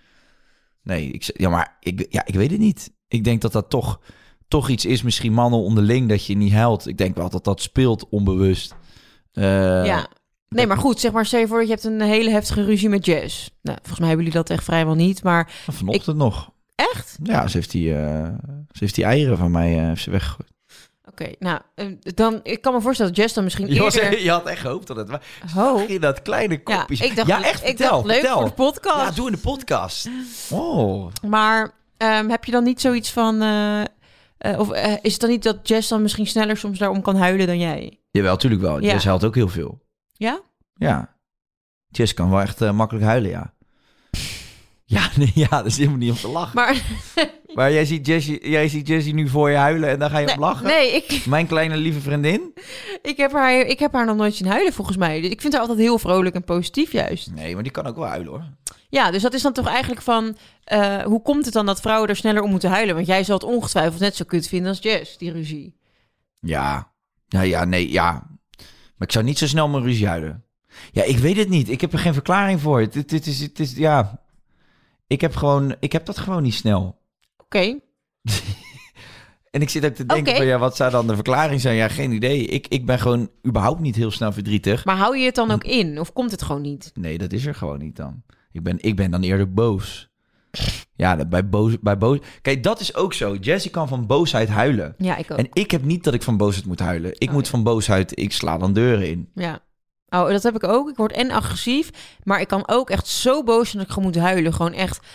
ik, 0.94 1.24
z- 1.24 1.30
ja, 1.34 1.48
maar 1.48 1.76
ik, 1.80 2.06
ja, 2.10 2.26
ik 2.26 2.34
weet 2.34 2.50
het 2.50 2.60
niet. 2.60 2.92
Ik 3.08 3.24
denk 3.24 3.40
dat 3.40 3.52
dat 3.52 3.70
toch, 3.70 4.00
toch 4.48 4.68
iets 4.68 4.84
is, 4.84 5.02
misschien 5.02 5.32
mannen 5.32 5.60
onderling, 5.60 6.08
dat 6.08 6.26
je 6.26 6.36
niet 6.36 6.52
huilt. 6.52 6.86
Ik 6.86 6.98
denk 6.98 7.16
wel 7.16 7.30
dat 7.30 7.44
dat 7.44 7.60
speelt 7.62 8.08
onbewust. 8.08 8.74
Eh, 9.32 9.44
ja. 9.84 10.06
Nee, 10.48 10.66
maar 10.66 10.76
goed, 10.78 11.00
zeg 11.00 11.12
maar, 11.12 11.26
stel 11.26 11.40
je 11.40 11.46
voor 11.46 11.58
dat 11.58 11.66
je 11.66 11.72
hebt 11.72 11.84
een 11.84 12.00
hele 12.00 12.30
heftige 12.30 12.64
ruzie 12.64 12.88
met 12.88 13.06
Jess. 13.06 13.50
Nou, 13.62 13.76
volgens 13.76 13.98
mij 13.98 14.08
hebben 14.08 14.26
jullie 14.26 14.40
dat 14.40 14.50
echt 14.50 14.64
vrijwel 14.64 14.94
niet, 14.94 15.22
maar 15.22 15.50
Vanochtend 15.70 16.16
nog. 16.16 16.50
echt? 16.74 17.18
Ja, 17.22 17.46
ze 17.48 17.56
heeft 17.56 17.70
die, 17.70 17.94
eh, 17.94 18.28
ze 18.70 18.78
heeft 18.78 18.94
die 18.94 19.04
eieren 19.04 19.36
van 19.38 19.50
mij 19.50 19.78
eh, 19.78 19.84
heeft 19.86 20.02
ze 20.02 20.10
weggegooid. 20.10 20.52
Oké, 21.20 21.32
nou, 21.38 21.60
eh, 21.74 21.86
dan, 22.00 22.40
ik 22.42 22.60
kan 22.60 22.74
me 22.74 22.80
voorstellen 22.80 23.12
dat 23.12 23.20
Jess 23.22 23.34
dan 23.34 23.44
misschien 23.44 23.66
Je, 23.74 23.80
was- 23.80 23.94
eerder... 23.94 24.22
je 24.22 24.30
had 24.30 24.46
echt 24.46 24.60
gehoopt 24.60 24.86
dat 24.86 24.96
het 24.96 25.08
was. 25.08 25.20
Oh. 25.56 25.88
Je 25.88 25.98
dat 26.00 26.22
kleine 26.22 26.60
Ja, 26.64 26.76
kopje? 26.80 27.04
ik 27.04 27.16
dacht, 27.16 27.28
ja, 27.28 27.42
echt, 27.44 27.60
ik 27.60 27.66
vertel, 27.66 27.90
dacht 27.90 28.04
leuk 28.04 28.14
vertel. 28.18 28.36
voor 28.38 28.48
de 28.48 28.54
podcast. 28.54 28.96
Ja, 29.08 29.10
doe 29.10 29.26
in 29.26 29.32
de 29.32 29.38
podcast. 29.38 30.08
Oh. 30.50 31.10
Maar 31.28 31.74
ehm, 31.96 32.28
heb 32.28 32.44
je 32.44 32.52
dan 32.52 32.64
niet 32.64 32.80
zoiets 32.80 33.12
van... 33.12 33.42
eh, 33.42 33.80
eh, 33.80 34.58
of 34.58 34.70
eh, 34.70 34.92
is 35.02 35.12
het 35.12 35.20
dan 35.20 35.30
niet 35.30 35.42
dat 35.42 35.68
Jess 35.68 35.88
dan 35.88 36.02
misschien 36.02 36.26
sneller 36.26 36.56
soms 36.56 36.78
daarom 36.78 37.02
kan 37.02 37.16
huilen 37.16 37.46
dan 37.46 37.58
jij? 37.58 38.00
Jawel, 38.10 38.32
natuurlijk 38.32 38.62
wel. 38.62 38.80
Ja. 38.80 38.92
Jess 38.92 39.04
huilt 39.04 39.24
ook 39.24 39.34
heel 39.34 39.48
veel. 39.48 39.82
Ja? 40.12 40.40
Ja. 40.74 41.16
Jess 41.88 42.14
kan 42.14 42.30
wel 42.30 42.40
echt 42.40 42.72
makkelijk 42.72 43.04
huilen, 43.06 43.30
ja. 43.30 43.54
Ja, 44.84 45.08
nee, 45.16 45.32
ja, 45.34 45.48
dat 45.48 45.66
is 45.66 45.76
helemaal 45.76 45.98
niet 45.98 46.10
om 46.10 46.16
te 46.16 46.28
lachen. 46.28 46.54
Maar, 46.54 46.82
Maar 47.56 47.72
jij, 47.72 47.84
ziet 47.84 48.06
Jessie, 48.06 48.50
jij 48.50 48.68
ziet 48.68 48.86
Jessie 48.86 49.14
nu 49.14 49.28
voor 49.28 49.50
je 49.50 49.56
huilen 49.56 49.88
en 49.88 49.98
daar 49.98 50.10
ga 50.10 50.18
je 50.18 50.30
op 50.30 50.38
lachen? 50.38 50.66
nee, 50.66 50.92
ik, 50.92 51.26
Mijn 51.26 51.46
kleine 51.46 51.76
lieve 51.76 52.00
vriendin? 52.00 52.52
ik, 53.02 53.16
heb 53.16 53.32
haar, 53.32 53.60
ik 53.60 53.78
heb 53.78 53.92
haar 53.92 54.06
nog 54.06 54.16
nooit 54.16 54.34
zien 54.34 54.48
huilen 54.48 54.72
volgens 54.72 54.96
mij. 54.96 55.20
Dus 55.20 55.30
ik 55.30 55.40
vind 55.40 55.52
haar 55.52 55.62
altijd 55.62 55.78
heel 55.78 55.98
vrolijk 55.98 56.34
en 56.34 56.44
positief 56.44 56.92
juist. 56.92 57.30
Nee, 57.34 57.54
maar 57.54 57.62
die 57.62 57.72
kan 57.72 57.86
ook 57.86 57.96
wel 57.96 58.06
huilen 58.06 58.28
hoor. 58.32 58.44
Ja, 58.88 59.10
dus 59.10 59.22
dat 59.22 59.34
is 59.34 59.42
dan 59.42 59.52
toch 59.52 59.66
eigenlijk 59.66 60.02
van... 60.02 60.36
eh, 60.64 61.02
hoe 61.02 61.22
komt 61.22 61.44
het 61.44 61.54
dan 61.54 61.66
dat 61.66 61.80
vrouwen 61.80 62.08
er 62.08 62.16
sneller 62.16 62.42
om 62.42 62.50
moeten 62.50 62.70
huilen? 62.70 62.94
Want 62.94 63.06
jij 63.06 63.24
zal 63.24 63.34
het 63.34 63.44
ongetwijfeld 63.44 64.00
net 64.00 64.16
zo 64.16 64.24
kut 64.24 64.48
vinden 64.48 64.68
als 64.68 64.82
Jess, 64.82 65.18
die 65.18 65.32
ruzie. 65.32 65.76
Ja. 66.40 66.92
Ja, 67.26 67.40
ja, 67.40 67.64
nee, 67.64 67.90
ja. 67.92 68.12
Maar 68.96 69.08
ik 69.08 69.12
zou 69.12 69.24
niet 69.24 69.38
zo 69.38 69.46
snel 69.46 69.68
mijn 69.68 69.82
ruzie 69.84 70.06
huilen. 70.06 70.44
Ja, 70.92 71.02
ik 71.02 71.18
weet 71.18 71.36
het 71.36 71.48
niet. 71.48 71.68
Ik 71.68 71.80
heb 71.80 71.92
er 71.92 71.98
geen 71.98 72.14
verklaring 72.14 72.60
voor. 72.60 72.80
Het, 72.80 72.94
het, 72.94 73.10
het 73.10 73.26
is, 73.26 73.40
het 73.40 73.60
is, 73.60 73.76
ja. 73.76 74.22
Ik 75.06 75.20
heb 75.20 75.36
gewoon, 75.36 75.74
ik 75.80 75.92
heb 75.92 76.06
dat 76.06 76.18
gewoon 76.18 76.42
niet 76.42 76.54
snel. 76.54 76.95
Oké, 77.46 77.78
En 79.50 79.62
ik 79.62 79.68
zit 79.68 79.84
ook 79.84 79.94
te 79.94 80.06
denken 80.06 80.36
van, 80.36 80.46
ja, 80.46 80.58
wat 80.58 80.76
zou 80.76 80.90
dan 80.90 81.06
de 81.06 81.14
verklaring 81.14 81.60
zijn? 81.60 81.76
Ja, 81.76 81.88
geen 81.88 82.12
idee. 82.12 82.46
Ik, 82.46 82.66
ik 82.68 82.86
ben 82.86 82.98
gewoon 82.98 83.30
überhaupt 83.46 83.80
niet 83.80 83.96
heel 83.96 84.10
snel 84.10 84.32
verdrietig. 84.32 84.84
maar 84.84 84.96
hou 84.96 85.18
je 85.18 85.24
het 85.24 85.34
dan 85.34 85.50
ook 85.50 85.64
in? 85.64 86.00
Of 86.00 86.12
komt 86.12 86.30
het 86.30 86.42
gewoon 86.42 86.62
niet? 86.62 86.90
Nee, 86.94 87.18
dat 87.18 87.32
is 87.32 87.46
er 87.46 87.54
gewoon 87.54 87.78
niet 87.78 87.96
dan. 87.96 88.22
Ik 88.52 88.62
ben, 88.62 88.76
ik 88.80 88.96
ben 88.96 89.10
dan 89.10 89.22
eerder 89.22 89.52
boos. 89.52 90.08
Ja, 90.94 91.26
bij 91.26 91.48
boos, 91.48 91.78
bij 91.80 91.98
boos. 91.98 92.18
Kijk, 92.42 92.62
dat 92.62 92.80
is 92.80 92.94
ook 92.94 93.12
zo. 93.12 93.34
Jessie 93.34 93.70
kan 93.70 93.88
van 93.88 94.06
boosheid 94.06 94.48
huilen. 94.48 94.94
Ja, 94.98 95.16
ik 95.16 95.30
ook. 95.30 95.38
En 95.38 95.48
ik 95.52 95.70
heb 95.70 95.84
niet 95.84 96.04
dat 96.04 96.14
ik 96.14 96.22
van 96.22 96.36
boosheid 96.36 96.66
moet 96.66 96.80
huilen. 96.80 97.12
Ik 97.18 97.28
Oh, 97.28 97.34
moet 97.34 97.48
van 97.48 97.62
boosheid, 97.62 98.18
ik 98.18 98.32
sla 98.32 98.58
dan 98.58 98.72
deuren 98.72 99.08
in. 99.08 99.30
Ja. 99.34 99.60
Oh, 100.08 100.28
dat 100.28 100.42
heb 100.42 100.54
ik 100.54 100.64
ook. 100.64 100.88
Ik 100.88 100.96
word 100.96 101.12
en 101.12 101.30
agressief, 101.30 101.90
maar 102.24 102.40
ik 102.40 102.48
kan 102.48 102.68
ook 102.68 102.90
echt 102.90 103.06
zo 103.06 103.42
boos 103.42 103.64
zijn 103.70 103.78
dat 103.78 103.86
ik 103.86 103.92
gewoon 103.92 104.12
moet 104.12 104.22
huilen. 104.22 104.54
Gewoon 104.54 104.72
echt 104.72 105.06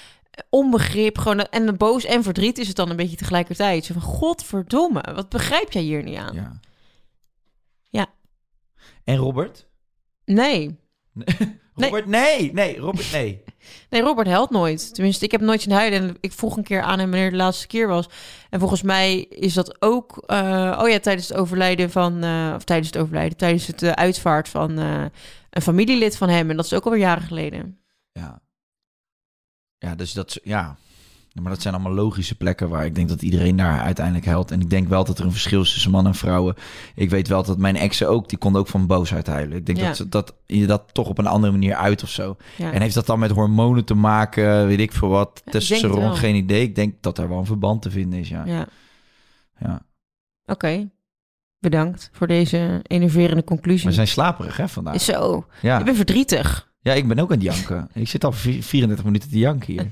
onbegrip. 0.50 1.17
Gewoon, 1.17 1.39
en 1.39 1.78
boos 1.78 2.06
en 2.06 2.24
verdriet 2.24 2.58
is 2.58 2.67
het 2.67 2.76
dan 2.76 2.89
een 2.89 2.96
beetje 2.96 3.17
tegelijkertijd. 3.17 3.86
Zo 3.86 3.94
van, 3.94 4.02
godverdomme, 4.02 5.04
wat 5.15 5.30
begrijp 5.30 5.72
jij 5.72 5.82
hier 5.82 6.04
niet 6.04 6.17
aan? 6.17 6.36
Ja. 6.36 6.60
Ja. 7.89 8.08
En 9.04 9.15
Robert? 9.15 9.67
Nee. 10.26 10.80
Robert, 11.74 12.06
nee. 12.06 12.54
Nee, 12.54 12.78
Robert, 12.78 13.12
nee. 13.12 13.44
Nee, 13.89 14.02
Robert 14.02 14.28
helpt 14.28 14.52
nooit. 14.52 14.94
Tenminste, 14.94 15.26
ik 15.26 15.32
heb 15.32 15.41
nooit 15.41 15.62
zien 15.62 15.74
huilen. 15.74 16.00
En 16.02 16.17
ik 16.20 16.32
vroeg 16.32 16.58
een 16.58 16.63
keer 16.63 16.82
aan 16.82 17.00
hem 17.00 17.10
wanneer 17.10 17.30
de 17.30 17.36
laatste 17.36 17.67
keer 17.67 17.88
was. 17.88 18.06
En 18.50 18.60
volgens 18.60 18.82
mij 18.82 19.20
is 19.20 19.54
dat 19.54 19.82
ook... 19.82 20.17
eh, 20.26 20.80
oh 20.82 20.89
ja, 20.89 21.00
tijdens 21.00 21.28
het 21.28 21.38
overlijden 21.38 21.91
van... 21.91 22.24
eh, 22.24 22.54
of 22.56 22.63
tijdens 22.63 22.88
het 22.88 22.98
overlijden, 22.98 23.38
tijdens 23.38 23.67
het 23.67 23.84
eh, 23.84 23.91
uitvaart 23.91 24.50
van 24.50 24.78
een 24.78 25.62
familielid 25.62 26.17
van 26.17 26.30
hem. 26.30 26.50
En 26.50 26.56
dat 26.56 26.65
is 26.65 26.74
ook 26.74 26.86
alweer 26.86 27.00
jaren 27.00 27.24
geleden. 27.24 27.80
Ja. 28.12 28.41
Ja, 29.82 29.96
dus 29.96 30.13
dat, 30.13 30.39
ja. 30.44 30.76
Maar 31.41 31.52
dat 31.52 31.62
zijn 31.62 31.74
allemaal 31.74 31.94
logische 31.94 32.36
plekken 32.36 32.70
waar 32.70 32.86
ik 32.86 32.96
denk 32.96 33.10
dat 33.10 33.22
iedereen 33.22 33.56
daar 33.56 33.80
uiteindelijk 33.80 34.26
helpt. 34.26 34.52
En 34.52 34.62
ik 34.62 34.70
denk 34.70 34.88
wel 34.88 35.04
dat 35.04 35.20
er 35.20 35.26
een 35.26 35.32
verschil 35.32 35.62
is 35.62 35.74
tussen 35.74 35.91
mannen 35.91 36.12
en 36.12 36.17
vrouwen. 36.17 36.56
Ik 36.96 37.10
weet 37.10 37.28
wel 37.28 37.44
dat 37.44 37.58
mijn 37.58 37.76
exen 37.76 38.10
ook, 38.10 38.30
die 38.30 38.38
konden 38.38 38.62
ook 38.62 38.67
van 38.67 38.88
boosheid 38.88 39.28
huilen. 39.28 39.58
Ik 39.58 39.65
denk 39.65 39.78
Ja. 39.78 39.86
dat, 39.88 39.96
ze- 39.96 40.10
dat 40.10 40.36
je 40.46 40.65
dat 40.65 40.94
toch 40.94 41.08
op 41.08 41.17
een 41.17 41.28
andere 41.28 41.52
manier 41.52 41.76
uit 41.76 42.04
of 42.04 42.10
zo. 42.10 42.36
Ja. 42.58 42.72
En 42.72 42.82
heeft 42.82 42.94
dat 42.94 43.06
dan 43.06 43.20
met 43.20 43.32
hormonen 43.32 43.86
te 43.86 43.94
maken, 43.94 44.67
weet 44.67 44.80
ik 44.80 44.91
veel 44.91 45.08
wat, 45.10 45.41
Ja, 45.46 45.52
testosteron, 45.52 46.15
geen 46.15 46.36
idee. 46.36 46.62
Ik 46.62 46.76
denk 46.76 47.02
dat 47.02 47.17
er 47.17 47.30
wel 47.30 47.38
een 47.38 47.46
verband 47.46 47.82
te 47.82 47.91
vinden 47.91 48.20
is, 48.20 48.30
ja. 48.30 48.46
ja. 48.46 48.67
ja. 49.60 49.86
Oké. 50.46 50.89
Bedankt 51.60 52.10
voor 52.13 52.28
deze 52.28 52.80
enerverende 52.84 53.44
conclusie. 53.44 53.88
We 53.88 53.94
zijn 53.94 54.08
slaperig, 54.08 54.58
hè, 54.58 54.67
vandaag. 54.70 55.02
Zo, 55.02 55.46
Ja. 55.62 55.80
ik 55.80 55.86
ben 55.86 55.96
verdrietig. 55.96 56.71
Ja, 56.82 56.94
ik 56.94 57.08
ben 57.08 57.20
ook 57.20 57.32
aan 57.32 57.39
het 57.39 57.56
janken. 57.56 57.89
Ik 57.94 58.08
zit 58.08 58.24
al 58.24 58.32
vi- 58.32 58.63
34 58.63 59.06
minuten 59.06 59.30
te 59.30 59.38
janken 59.38 59.74
hier. 59.74 59.91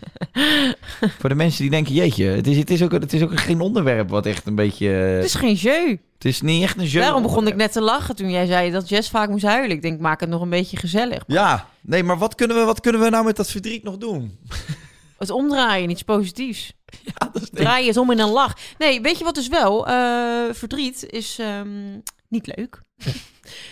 Voor 1.19 1.29
de 1.29 1.35
mensen 1.35 1.61
die 1.61 1.69
denken, 1.71 1.93
jeetje, 1.93 2.25
het 2.25 2.47
is, 2.47 2.57
het 2.57 2.69
is, 2.69 2.83
ook, 2.83 2.91
het 2.91 3.13
is 3.13 3.21
ook 3.21 3.39
geen 3.39 3.61
onderwerp 3.61 4.09
wat 4.09 4.25
echt 4.25 4.45
een 4.47 4.55
beetje... 4.55 4.87
Het 4.87 5.25
is 5.25 5.35
geen 5.35 5.53
jeu. 5.53 5.97
Het 6.13 6.25
is 6.25 6.41
niet 6.41 6.63
echt 6.63 6.77
een 6.77 6.85
jeu. 6.85 7.01
Daarom 7.01 7.21
begon 7.21 7.47
ik 7.47 7.55
net 7.55 7.71
te 7.71 7.81
lachen 7.81 8.15
toen 8.15 8.31
jij 8.31 8.45
zei 8.45 8.71
dat 8.71 8.89
Jess 8.89 9.09
vaak 9.09 9.29
moest 9.29 9.45
huilen. 9.45 9.75
Ik 9.75 9.81
denk, 9.81 9.99
maak 9.99 10.19
het 10.19 10.29
nog 10.29 10.41
een 10.41 10.49
beetje 10.49 10.77
gezellig. 10.77 11.23
Ja, 11.27 11.67
nee, 11.81 12.03
maar 12.03 12.17
wat 12.17 12.35
kunnen, 12.35 12.57
we, 12.57 12.63
wat 12.63 12.79
kunnen 12.79 13.01
we 13.01 13.09
nou 13.09 13.25
met 13.25 13.35
dat 13.35 13.51
verdriet 13.51 13.83
nog 13.83 13.97
doen? 13.97 14.37
Het 15.17 15.29
omdraaien, 15.29 15.89
iets 15.89 16.03
positiefs. 16.03 16.73
Ja, 17.05 17.29
dat 17.33 17.41
is 17.41 17.49
Draai 17.51 17.87
het 17.87 17.97
om 17.97 18.11
in 18.11 18.19
een 18.19 18.29
lach. 18.29 18.57
Nee, 18.77 19.01
weet 19.01 19.17
je 19.17 19.23
wat 19.23 19.35
dus 19.35 19.47
wel? 19.47 19.87
Eh, 19.87 20.43
verdriet 20.51 21.05
is 21.09 21.37
ehm, 21.39 21.67
niet 22.27 22.51
leuk. 22.55 22.81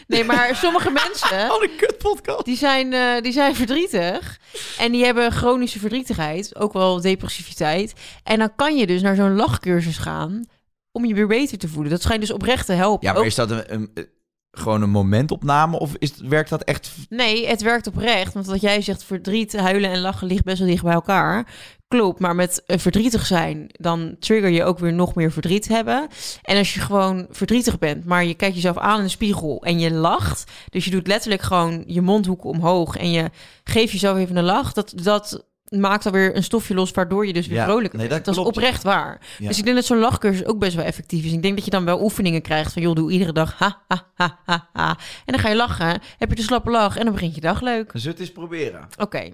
Nee, 0.07 0.23
maar 0.23 0.55
sommige 0.55 0.89
mensen... 1.05 1.49
Al 1.49 1.63
een 1.63 1.75
kut 1.77 1.97
podcast. 1.97 2.45
Die 2.45 2.57
zijn, 2.57 2.93
eh, 2.93 3.21
die 3.21 3.31
zijn 3.31 3.55
verdrietig. 3.55 4.39
En 4.77 4.91
die 4.91 5.05
hebben 5.05 5.31
chronische 5.31 5.79
verdrietigheid. 5.79 6.55
Ook 6.55 6.73
wel 6.73 7.01
depressiviteit. 7.01 7.93
En 8.23 8.39
dan 8.39 8.55
kan 8.55 8.77
je 8.77 8.87
dus 8.87 9.01
naar 9.01 9.15
zo'n 9.15 9.35
lachcursus 9.35 9.97
gaan. 9.97 10.45
Om 10.91 11.05
je 11.05 11.13
weer 11.13 11.27
beter 11.27 11.57
te 11.57 11.67
voelen. 11.67 11.91
Dat 11.91 12.01
schijnt 12.01 12.21
dus 12.21 12.31
oprecht 12.31 12.65
te 12.65 12.73
helpen. 12.73 13.07
Ja, 13.07 13.11
maar 13.13 13.21
Ook- 13.21 13.27
is 13.27 13.35
dat 13.35 13.51
een, 13.51 13.63
een, 13.67 14.09
gewoon 14.57 14.81
een 14.81 14.89
momentopname 14.89 15.79
of 15.79 15.95
is, 15.97 16.17
werkt 16.17 16.49
dat 16.49 16.63
echt... 16.63 16.91
Nee, 17.09 17.47
het 17.47 17.61
werkt 17.61 17.87
oprecht. 17.87 18.33
Want 18.33 18.45
wat 18.45 18.61
jij 18.61 18.81
zegt, 18.81 19.03
verdriet, 19.03 19.57
huilen 19.57 19.91
en 19.91 19.99
lachen 19.99 20.27
ligt 20.27 20.43
best 20.43 20.59
wel 20.59 20.67
dicht 20.67 20.83
bij 20.83 20.93
elkaar. 20.93 21.47
Klopt, 21.87 22.19
maar 22.19 22.35
met 22.35 22.63
eh, 22.65 22.77
verdrietig 22.77 23.25
zijn, 23.25 23.69
dan 23.71 24.15
trigger 24.19 24.49
je 24.49 24.63
ook 24.63 24.79
weer 24.79 24.93
nog 24.93 25.15
meer 25.15 25.31
verdriet 25.31 25.67
hebben. 25.67 26.07
En 26.41 26.57
als 26.57 26.73
je 26.73 26.79
gewoon 26.79 27.27
verdrietig 27.29 27.79
bent, 27.79 28.05
maar 28.05 28.25
je 28.25 28.33
kijkt 28.33 28.55
jezelf 28.55 28.77
aan 28.77 28.97
in 28.97 29.03
de 29.03 29.09
spiegel 29.09 29.63
en 29.63 29.79
je 29.79 29.91
lacht. 29.91 30.51
Dus 30.69 30.85
je 30.85 30.91
doet 30.91 31.07
letterlijk 31.07 31.41
gewoon 31.41 31.83
je 31.85 32.01
mondhoeken 32.01 32.49
omhoog 32.49 32.97
en 32.97 33.11
je 33.11 33.29
geeft 33.63 33.91
jezelf 33.91 34.17
even 34.17 34.37
een 34.37 34.43
lach. 34.43 34.73
Dat, 34.73 34.93
dat 35.03 35.45
maakt 35.69 36.05
alweer 36.05 36.35
een 36.35 36.43
stofje 36.43 36.73
los, 36.73 36.91
waardoor 36.91 37.27
je 37.27 37.33
dus 37.33 37.47
weer 37.47 37.57
Ja, 37.57 37.63
vrolijk 37.63 37.93
nee, 37.93 38.07
bent. 38.07 38.25
dat 38.25 38.35
Dat, 38.35 38.43
is 38.45 38.49
oprecht 38.51 38.83
waar. 38.83 39.19
Ja. 39.37 39.47
Dus 39.47 39.57
ik 39.57 39.63
denk 39.63 39.75
dat 39.75 39.85
zo'n 39.85 39.97
lachcursus 39.97 40.45
ook 40.45 40.59
best 40.59 40.75
wel 40.75 40.85
effectief 40.85 41.25
is. 41.25 41.31
Ik 41.31 41.41
denk 41.41 41.55
dat 41.55 41.65
je 41.65 41.71
dan 41.71 41.85
wel 41.85 42.01
oefeningen 42.01 42.41
krijgt 42.41 42.73
van, 42.73 42.81
joh, 42.81 42.95
doe 42.95 43.11
iedere 43.11 43.31
dag 43.33 43.57
ha, 43.57 43.81
ha, 43.87 44.07
ha, 44.15 44.39
ha, 44.45 44.69
ha. 44.73 44.89
En 45.25 45.33
dan 45.33 45.39
ga 45.39 45.49
je 45.49 45.55
lachen, 45.55 46.01
heb 46.17 46.29
je 46.29 46.35
de 46.35 46.41
slappe 46.41 46.69
lach 46.69 46.97
en 46.97 47.03
dan 47.03 47.13
begint 47.13 47.35
je 47.35 47.41
dag 47.41 47.61
leuk. 47.61 47.91
We 47.91 47.99
het 48.01 48.19
eens 48.19 48.31
proberen? 48.31 48.87
Oké. 48.97 49.31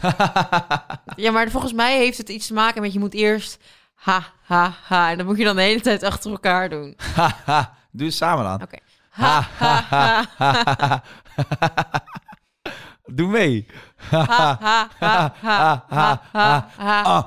ja, 1.16 1.30
maar 1.30 1.50
volgens 1.50 1.72
mij 1.72 1.96
heeft 1.98 2.18
het 2.18 2.28
iets 2.28 2.46
te 2.46 2.52
maken 2.54 2.82
met 2.82 2.92
je 2.92 2.98
moet 2.98 3.14
eerst 3.14 3.58
ha, 3.94 4.22
ha, 4.42 4.74
ha. 4.84 5.10
En 5.10 5.16
dan 5.16 5.26
moet 5.26 5.38
je 5.38 5.44
dan 5.44 5.56
de 5.56 5.62
hele 5.62 5.80
tijd 5.80 6.02
achter 6.02 6.30
elkaar 6.30 6.68
doen. 6.68 6.96
Haha, 7.14 7.76
Doe 7.90 8.06
het 8.06 8.16
samen 8.16 8.44
dan. 8.44 8.62
Oké. 8.62 8.78
Ha, 9.08 9.48
ha, 9.58 9.84
ha, 9.88 10.24
ha, 10.36 11.02
Doe 13.12 13.28
mee. 13.28 13.66
ha, 13.66 13.72
ha, 13.72 13.72
ha, 13.76 13.76
ha, 13.76 13.87
ha, 14.10 14.58
ha, 14.60 15.32
ha. 15.40 16.22
Ah, 16.32 16.64
ah. 16.78 17.24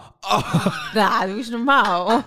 Nou, 0.93 1.27
doe 1.27 1.35
eens 1.37 1.49
normaal. 1.49 2.23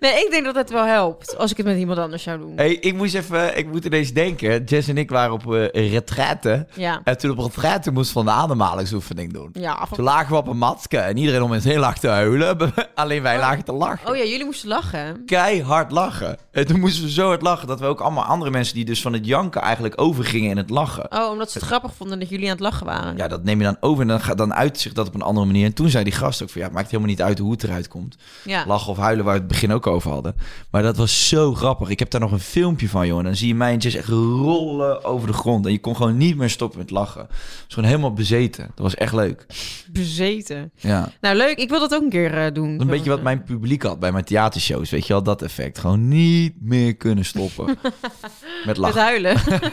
Nee, 0.00 0.24
ik 0.24 0.28
denk 0.30 0.44
dat 0.44 0.54
het 0.54 0.70
wel 0.70 0.84
helpt 0.84 1.38
als 1.38 1.50
ik 1.50 1.56
het 1.56 1.66
met 1.66 1.76
iemand 1.76 1.98
anders 1.98 2.22
zou 2.22 2.38
doen. 2.38 2.52
Hey, 2.56 2.74
ik 2.74 2.94
moest 2.94 3.14
even, 3.14 3.58
ik 3.58 3.66
moet 3.66 3.84
ineens 3.84 4.12
denken. 4.12 4.64
Jess 4.64 4.88
en 4.88 4.98
ik 4.98 5.10
waren 5.10 5.32
op 5.32 5.46
uh, 5.46 5.68
retraite. 5.72 6.66
Ja. 6.74 7.00
En 7.04 7.18
toen 7.18 7.30
op 7.30 7.38
retraite 7.38 7.90
moesten 7.90 8.24
we 8.24 8.30
een 8.30 8.36
ademhalingsoefening 8.36 9.32
doen. 9.32 9.50
Ja, 9.52 9.88
Toen 9.92 10.04
lagen 10.04 10.30
we 10.30 10.36
op 10.36 10.46
een 10.46 10.58
matke 10.58 10.98
en 10.98 11.16
iedereen 11.16 11.42
om 11.42 11.52
ons 11.52 11.64
heel 11.64 11.82
hard 11.82 12.00
te 12.00 12.08
huilen. 12.08 12.56
Alleen 12.94 13.22
wij 13.22 13.38
lagen 13.38 13.64
te 13.64 13.72
lachen. 13.72 14.10
Oh 14.10 14.16
ja, 14.16 14.24
jullie 14.24 14.44
moesten 14.44 14.68
lachen. 14.68 15.24
Keihard 15.26 15.90
lachen. 15.90 16.38
En 16.50 16.66
toen 16.66 16.80
moesten 16.80 17.04
we 17.04 17.10
zo 17.10 17.26
hard 17.26 17.42
lachen 17.42 17.68
dat 17.68 17.80
we 17.80 17.86
ook 17.86 18.00
allemaal 18.00 18.24
andere 18.24 18.50
mensen 18.50 18.74
die 18.74 18.84
dus 18.84 19.02
van 19.02 19.12
het 19.12 19.26
janken 19.26 19.60
eigenlijk 19.60 20.00
overgingen 20.00 20.50
in 20.50 20.56
het 20.56 20.70
lachen. 20.70 21.12
Oh, 21.12 21.30
omdat 21.30 21.50
ze 21.50 21.58
het 21.58 21.66
grappig 21.66 21.94
vonden 21.94 22.18
dat 22.18 22.28
jullie 22.28 22.44
aan 22.44 22.50
het 22.50 22.60
lachen 22.60 22.86
waren. 22.86 23.16
Ja, 23.16 23.28
dat 23.28 23.44
neem 23.44 23.58
je 23.58 23.64
dan 23.64 23.76
over 23.80 24.02
en 24.02 24.08
dan, 24.08 24.20
gaat, 24.20 24.38
dan 24.38 24.54
uit 24.54 24.80
zich 24.80 24.92
dat 24.92 25.06
op 25.06 25.14
een 25.14 25.22
andere 25.22 25.46
manier. 25.46 25.64
En 25.64 25.74
toen 25.74 25.88
zei 25.88 26.04
die 26.04 26.12
gast 26.12 26.42
ook 26.42 26.50
van 26.50 26.60
ja, 26.60 26.66
het 26.66 26.76
maakt 26.76 26.90
helemaal 26.90 27.10
niet 27.10 27.22
uit 27.22 27.38
hoe 27.38 27.52
het 27.52 27.64
eruit 27.64 27.88
komt. 27.88 28.16
Ja. 28.44 28.64
Lachen 28.66 28.90
of 28.90 28.98
huilen 28.98 29.24
waar 29.24 29.34
het 29.34 29.46
begin 29.46 29.72
ook 29.72 29.85
ook 29.86 29.94
over 29.94 30.10
hadden. 30.10 30.34
Maar 30.70 30.82
dat 30.82 30.96
was 30.96 31.28
zo 31.28 31.54
grappig. 31.54 31.88
Ik 31.88 31.98
heb 31.98 32.10
daar 32.10 32.20
nog 32.20 32.32
een 32.32 32.40
filmpje 32.40 32.88
van, 32.88 33.06
joh. 33.06 33.18
En 33.18 33.24
dan 33.24 33.36
zie 33.36 33.48
je 33.48 33.54
mijntjes 33.54 33.94
echt 33.94 34.08
rollen 34.08 35.04
over 35.04 35.26
de 35.26 35.32
grond. 35.32 35.66
En 35.66 35.72
je 35.72 35.78
kon 35.80 35.96
gewoon 35.96 36.16
niet 36.16 36.36
meer 36.36 36.50
stoppen 36.50 36.78
met 36.78 36.90
lachen. 36.90 37.20
Het 37.20 37.30
was 37.30 37.64
gewoon 37.68 37.88
helemaal 37.88 38.12
bezeten. 38.12 38.64
Dat 38.74 38.84
was 38.84 38.94
echt 38.94 39.12
leuk. 39.12 39.46
Bezeten. 39.92 40.70
Ja. 40.76 41.12
Nou, 41.20 41.36
leuk. 41.36 41.58
Ik 41.58 41.68
wil 41.68 41.80
dat 41.80 41.94
ook 41.94 42.02
een 42.02 42.08
keer 42.08 42.44
eh, 42.44 42.52
doen. 42.54 42.80
Een 42.80 42.86
beetje 42.86 43.10
wat 43.10 43.22
mijn 43.22 43.42
publiek 43.42 43.82
had 43.82 44.00
bij 44.00 44.12
mijn 44.12 44.24
theatershows. 44.24 44.90
Weet 44.90 45.06
je 45.06 45.12
wel, 45.12 45.22
dat 45.22 45.42
effect. 45.42 45.78
Gewoon 45.78 46.08
niet 46.08 46.54
meer 46.60 46.96
kunnen 46.96 47.24
stoppen. 47.24 47.66
met 47.82 47.92
Met 48.66 48.76
lachen. 48.76 49.00
huilen. 49.00 49.36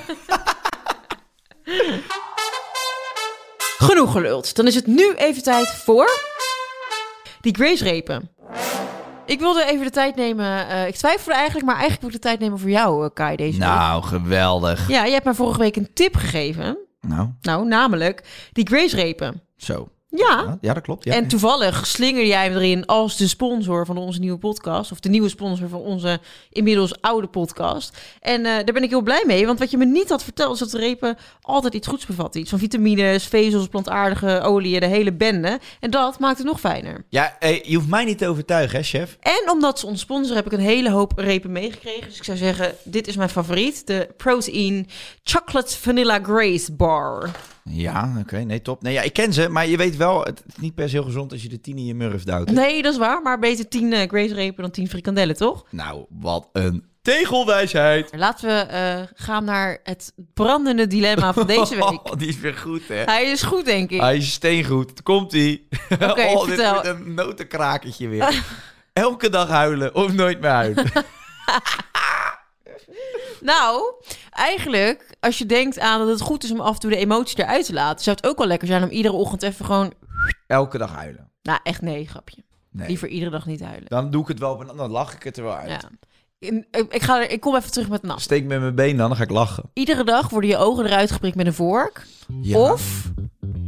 Genoeg 3.77 4.11
geluld. 4.11 4.55
Dan 4.55 4.67
is 4.67 4.75
het 4.75 4.87
nu 4.87 5.13
even 5.15 5.43
tijd 5.43 5.67
voor 5.67 6.09
die 7.41 7.55
Grace-repen. 7.55 8.29
Ik 9.25 9.39
wilde 9.39 9.65
even 9.65 9.85
de 9.85 9.91
tijd 9.91 10.15
nemen. 10.15 10.67
eh, 10.67 10.87
ik 10.87 10.95
twijfelde 10.95 11.33
eigenlijk, 11.33 11.65
maar 11.65 11.75
eigenlijk 11.77 12.01
wil 12.01 12.09
ik 12.15 12.21
de 12.21 12.27
tijd 12.27 12.39
nemen 12.39 12.59
voor 12.59 12.69
jou, 12.69 13.03
eh, 13.05 13.09
Kai, 13.13 13.35
deze 13.35 13.59
week. 13.59 13.67
Nou, 13.67 14.03
geweldig. 14.03 14.87
Ja, 14.87 15.03
je 15.05 15.11
hebt 15.11 15.25
mij 15.25 15.33
vorige 15.33 15.59
week 15.59 15.75
een 15.75 15.93
tip 15.93 16.15
gegeven. 16.15 16.77
Nou, 17.01 17.29
Nou, 17.41 17.67
namelijk 17.67 18.49
die 18.51 18.67
Grace-repen. 18.67 19.41
zo. 19.57 19.87
Ja. 20.15 20.57
Ja, 20.61 20.73
dat 20.73 20.83
klopt. 20.83 21.03
Ja. 21.03 21.13
En 21.13 21.27
toevallig 21.27 21.87
slinger 21.87 22.25
jij 22.25 22.43
hem 22.43 22.55
erin 22.55 22.85
als 22.85 23.17
de 23.17 23.27
sponsor 23.27 23.85
van 23.85 23.97
onze 23.97 24.19
nieuwe 24.19 24.37
podcast. 24.37 24.91
Of 24.91 24.99
de 24.99 25.09
nieuwe 25.09 25.29
sponsor 25.29 25.69
van 25.69 25.79
onze 25.79 26.19
inmiddels 26.49 27.01
oude 27.01 27.27
podcast. 27.27 27.97
En 28.21 28.45
eh, 28.45 28.53
daar 28.53 28.73
ben 28.73 28.83
ik 28.83 28.89
heel 28.89 29.01
blij 29.01 29.23
mee. 29.27 29.45
Want 29.45 29.59
wat 29.59 29.71
je 29.71 29.77
me 29.77 29.85
niet 29.85 30.09
had 30.09 30.23
verteld 30.23 30.53
is 30.53 30.59
dat 30.59 30.71
de 30.71 30.77
repen 30.77 31.17
altijd 31.41 31.73
iets 31.73 31.87
goeds 31.87 32.05
bevatten. 32.05 32.41
Iets 32.41 32.49
van 32.49 32.59
vitamines, 32.59 33.25
vezels, 33.25 33.67
plantaardige 33.67 34.41
oliën, 34.41 34.79
de 34.79 34.85
hele 34.85 35.13
bende. 35.13 35.59
En 35.79 35.91
dat 35.91 36.19
maakt 36.19 36.37
het 36.37 36.47
nog 36.47 36.59
fijner. 36.59 37.05
Ja, 37.09 37.35
hey, 37.39 37.63
je 37.65 37.75
hoeft 37.75 37.89
mij 37.89 38.05
niet 38.05 38.17
te 38.17 38.27
overtuigen, 38.27 38.77
hè, 38.77 38.83
chef? 38.83 39.17
En 39.19 39.51
omdat 39.51 39.79
ze 39.79 39.85
ons 39.85 39.99
sponsoren 39.99 40.35
heb 40.35 40.45
ik 40.45 40.51
een 40.51 40.65
hele 40.65 40.91
hoop 40.91 41.11
repen 41.15 41.51
meegekregen. 41.51 42.07
Dus 42.07 42.17
ik 42.17 42.23
zou 42.23 42.37
zeggen, 42.37 42.75
dit 42.83 43.07
is 43.07 43.15
mijn 43.15 43.29
favoriet. 43.29 43.87
De 43.87 44.09
Protein 44.17 44.87
Chocolate 45.23 45.77
Vanilla 45.77 46.19
Grace 46.23 46.73
Bar. 46.73 47.29
Ja, 47.63 48.13
oké. 48.19 48.37
Nee, 48.37 48.61
top. 48.61 48.81
Nee, 48.81 48.93
ja, 48.93 49.01
ik 49.01 49.13
ken 49.13 49.33
ze, 49.33 49.49
maar 49.49 49.67
je 49.67 49.77
weet 49.77 49.97
wel, 49.97 50.23
het 50.23 50.43
is 50.47 50.55
niet 50.61 50.75
per 50.75 50.89
se 50.89 50.95
heel 50.95 51.03
gezond 51.05 51.31
als 51.31 51.41
je 51.41 51.49
de 51.49 51.61
tien 51.61 51.77
in 51.77 51.85
je 51.85 51.93
murf 51.95 52.23
duwt. 52.23 52.47
hè? 52.49 52.53
Nee, 52.55 52.81
dat 52.81 52.93
is 52.93 52.99
waar. 52.99 53.21
Maar 53.21 53.39
beter 53.39 53.67
10 53.67 53.93
eh, 53.93 54.07
Grace 54.07 54.33
repen 54.33 54.61
dan 54.61 54.71
10 54.71 54.89
frikandellen, 54.89 55.35
toch? 55.35 55.65
Nou, 55.69 56.05
wat 56.09 56.49
een 56.53 56.83
tegelwijsheid. 57.01 58.09
Laten 58.15 58.47
we 58.47 58.53
eh, 58.53 59.01
gaan 59.25 59.43
naar 59.45 59.79
het 59.83 60.13
brandende 60.33 60.87
dilemma 60.87 61.33
van 61.33 61.47
deze 61.47 61.75
week. 61.83 61.83
Oh, 61.83 62.17
die 62.17 62.27
is 62.27 62.39
weer 62.39 62.55
goed, 62.55 62.87
hè? 62.87 62.95
Hij 63.03 63.23
is 63.31 63.41
goed, 63.41 63.65
denk 63.65 63.89
ik. 63.89 63.99
Hij 64.01 64.17
is 64.17 64.31
steengoed. 64.31 65.03
Komt-ie. 65.03 65.67
Oké, 65.89 66.05
oh, 66.23 66.45
dit 66.45 66.53
vertel. 66.53 66.73
wordt 66.73 66.87
een 66.87 67.13
notenkrakertje 67.13 68.07
weer. 68.07 68.43
Elke 68.93 69.29
dag 69.29 69.47
huilen 69.47 69.95
of 69.95 70.13
nooit 70.13 70.39
meer 70.41 70.49
huilen. 70.49 70.85
Nou, 73.41 73.93
eigenlijk, 74.29 75.15
als 75.19 75.37
je 75.37 75.45
denkt 75.45 75.79
aan 75.79 75.99
dat 75.99 76.07
het 76.07 76.21
goed 76.21 76.43
is 76.43 76.51
om 76.51 76.59
af 76.59 76.73
en 76.73 76.79
toe 76.79 76.89
de 76.89 76.97
emotie 76.97 77.39
eruit 77.39 77.65
te 77.65 77.73
laten, 77.73 78.03
zou 78.03 78.15
het 78.15 78.27
ook 78.27 78.37
wel 78.37 78.47
lekker 78.47 78.67
zijn 78.67 78.83
om 78.83 78.89
iedere 78.89 79.13
ochtend 79.13 79.43
even 79.43 79.65
gewoon. 79.65 79.93
Elke 80.47 80.77
dag 80.77 80.91
huilen. 80.91 81.31
Nou, 81.41 81.59
echt 81.63 81.81
nee, 81.81 82.07
grapje. 82.07 82.43
Nee. 82.71 82.87
Liever 82.87 83.07
iedere 83.07 83.31
dag 83.31 83.45
niet 83.45 83.63
huilen. 83.63 83.85
Dan 83.87 84.11
doe 84.11 84.21
ik 84.21 84.27
het 84.27 84.39
wel, 84.39 84.75
dan 84.75 84.91
lach 84.91 85.13
ik 85.13 85.23
het 85.23 85.37
er 85.37 85.43
wel 85.43 85.55
uit. 85.55 85.69
Ja. 85.69 85.79
Ik, 86.39 86.85
ik, 86.89 87.01
ga 87.01 87.21
er, 87.21 87.31
ik 87.31 87.39
kom 87.39 87.55
even 87.55 87.71
terug 87.71 87.89
met 87.89 88.03
een 88.03 88.09
ander. 88.09 88.23
Steek 88.23 88.45
met 88.45 88.59
mijn 88.59 88.75
been 88.75 88.97
dan, 88.97 89.07
dan 89.07 89.17
ga 89.17 89.23
ik 89.23 89.29
lachen. 89.29 89.63
Iedere 89.73 90.03
dag 90.03 90.29
worden 90.29 90.49
je 90.49 90.57
ogen 90.57 90.85
eruit 90.85 91.11
geprikt 91.11 91.35
met 91.35 91.45
een 91.45 91.53
vork. 91.53 92.05
Ja. 92.41 92.57
Of 92.57 93.11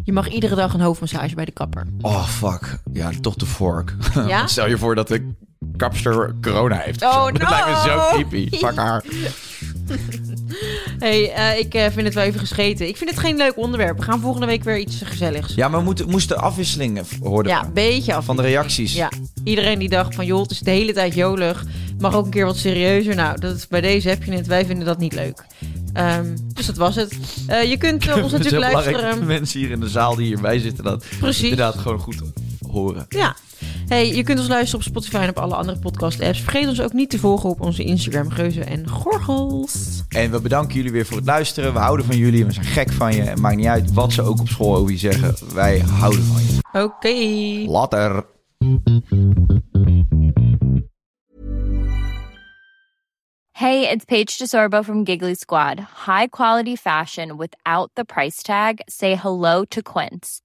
je 0.04 0.14
mag 0.14 0.30
iedere 0.30 0.56
dag 0.56 0.74
een 0.74 0.80
hoofdmassage 0.82 1.36
bij 1.36 1.46
de 1.46 1.52
kapper. 1.52 1.88
Oh, 2.02 2.28
fuck. 2.28 2.80
Ja, 2.94 3.12
toch 3.22 3.36
de 3.36 3.46
vork. 3.46 3.96
Ja? 4.28 4.48
Stel 4.48 4.68
je 4.68 4.78
voor 4.78 4.96
dat 4.96 5.08
de 5.08 5.34
kapster 5.78 6.36
corona 6.42 6.78
heeft. 6.78 7.04
Oh, 7.04 7.26
zo. 7.26 7.32
Dat 7.32 7.42
no. 7.42 7.50
lijkt 7.50 7.68
me 7.68 7.90
zo 7.90 8.08
creepy. 8.12 8.58
Fuck 8.58 8.76
haar. 8.76 9.04
hey, 11.00 11.34
eh, 11.34 11.60
ik 11.60 11.74
eh, 11.74 11.84
vind 11.92 12.06
het 12.06 12.14
wel 12.14 12.24
even 12.24 12.40
gescheten. 12.40 12.88
Ik 12.88 12.98
vind 12.98 13.10
het 13.10 13.20
geen 13.20 13.38
leuk 13.38 13.58
onderwerp. 13.58 13.98
We 13.98 14.04
gaan 14.04 14.20
volgende 14.20 14.46
week 14.46 14.64
weer 14.64 14.78
iets 14.78 15.02
gezelligs. 15.04 15.56
Ja, 15.56 15.68
maar 15.68 15.80
we 15.80 15.86
moeten, 15.86 16.10
moesten 16.10 16.38
afwisselingen 16.38 17.06
hoorden 17.24 17.52
Ja, 17.52 17.64
een 17.64 17.74
beetje 17.74 18.14
af. 18.14 18.26
van 18.26 18.36
de 18.36 18.42
reacties. 18.42 18.94
Ja, 18.94 19.12
iedereen 19.44 19.80
die 19.80 19.90
dacht 19.90 20.16
van 20.16 20.26
joh, 20.26 20.42
het 20.42 20.52
is 20.52 20.60
de 20.60 20.72
hele 20.72 20.94
tijd 20.94 21.14
jolig. 21.14 21.64
Mag 22.00 22.16
ook 22.16 22.26
een 22.26 22.32
keer 22.32 22.46
wat 22.46 22.58
serieuzer. 22.58 23.16
Nou, 23.16 23.40
dat 23.40 23.56
is, 23.56 23.68
bij 23.68 23.82
deze 23.82 24.10
heb 24.10 24.24
je 24.24 24.32
het. 24.32 24.48
Wij 24.48 24.66
vinden 24.66 24.86
dat 24.86 24.98
niet 24.98 25.14
leuk. 25.14 25.46
Ehm, 25.94 26.36
dus 26.54 26.66
dat 26.66 26.78
was 26.78 26.96
het. 26.96 27.18
Eh, 27.48 27.70
je 27.70 27.78
kunt 27.78 28.14
ons 28.22 28.32
natuurlijk 28.32 28.50
belangrijk 28.50 28.86
dat 28.86 28.96
de 28.96 29.02
luisteren. 29.02 29.28
mensen 29.28 29.60
hier 29.60 29.72
in 29.72 29.80
de 29.80 29.90
zaal 29.90 30.16
die 30.16 30.26
hierbij 30.26 30.60
zitten 30.60 30.84
dat 30.84 31.06
Precies. 31.20 31.44
inderdaad 31.44 31.76
gewoon 31.76 32.00
goed 32.00 32.22
horen. 32.70 33.06
Ja. 33.10 33.36
Hey, 33.88 34.16
je 34.16 34.24
kunt 34.24 34.40
ons 34.40 34.48
luisteren 34.48 34.86
op 34.86 34.92
Spotify 34.92 35.16
en 35.16 35.30
op 35.30 35.38
alle 35.38 35.56
andere 35.56 35.80
podcast 35.80 36.22
apps. 36.22 36.42
Vergeet 36.42 36.68
ons 36.68 36.82
ook 36.82 36.94
niet 36.94 37.10
te 37.10 37.20
volgen 37.20 37.50
op 37.50 37.62
onze 37.62 37.84
Instagram 37.84 38.30
Geuzen 38.30 38.68
en 38.68 38.90
Gorgels. 38.90 40.04
En 40.10 40.32
we 40.32 40.42
bedanken 40.42 40.76
jullie 40.76 40.92
weer 40.92 41.06
voor 41.06 41.18
het 41.18 41.26
luisteren. 41.26 41.74
We 41.74 41.80
houden 41.80 42.06
van 42.06 42.18
jullie. 42.18 42.46
We 42.46 42.52
zijn 42.52 42.66
gek 42.66 42.92
van 42.92 43.16
je. 43.16 43.22
Het 43.22 43.40
maakt 43.40 43.56
niet 43.56 43.66
uit 43.66 43.94
wat 43.94 44.14
ze 44.14 44.22
ook 44.22 44.40
op 44.40 44.48
school 44.48 44.76
over 44.76 44.92
je 44.92 44.98
zeggen. 44.98 45.36
Wij 45.54 45.80
houden 45.80 46.24
van 46.24 46.42
je. 46.42 46.84
Oké. 46.84 47.72
Later. 47.72 48.26
Hey, 53.52 53.92
it's 53.92 54.06
Paige 54.06 54.38
DeSorbo 54.38 54.84
from 54.84 55.06
Giggly 55.06 55.36
Squad. 55.36 55.80
High 56.06 56.28
quality 56.30 56.76
fashion 56.76 57.38
without 57.38 57.90
the 57.94 58.04
price 58.04 58.44
tag. 58.44 58.74
Say 58.86 59.16
hello 59.16 59.64
to 59.64 59.82
Quince. 59.82 60.45